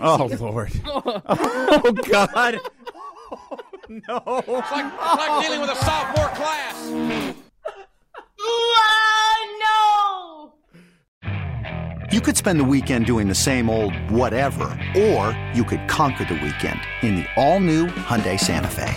[0.00, 0.72] Oh Lord.
[0.84, 2.58] Oh God.
[3.88, 4.22] No.
[4.26, 6.90] It's like, it's like dealing with a sophomore class.
[8.40, 11.30] Ah, no.
[12.10, 14.64] You could spend the weekend doing the same old whatever,
[14.96, 18.92] or you could conquer the weekend in the all-new Hyundai Santa Fe.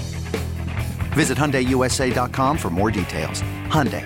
[1.14, 3.42] Visit HyundaiUSA.com for more details.
[3.68, 4.06] Hyundai,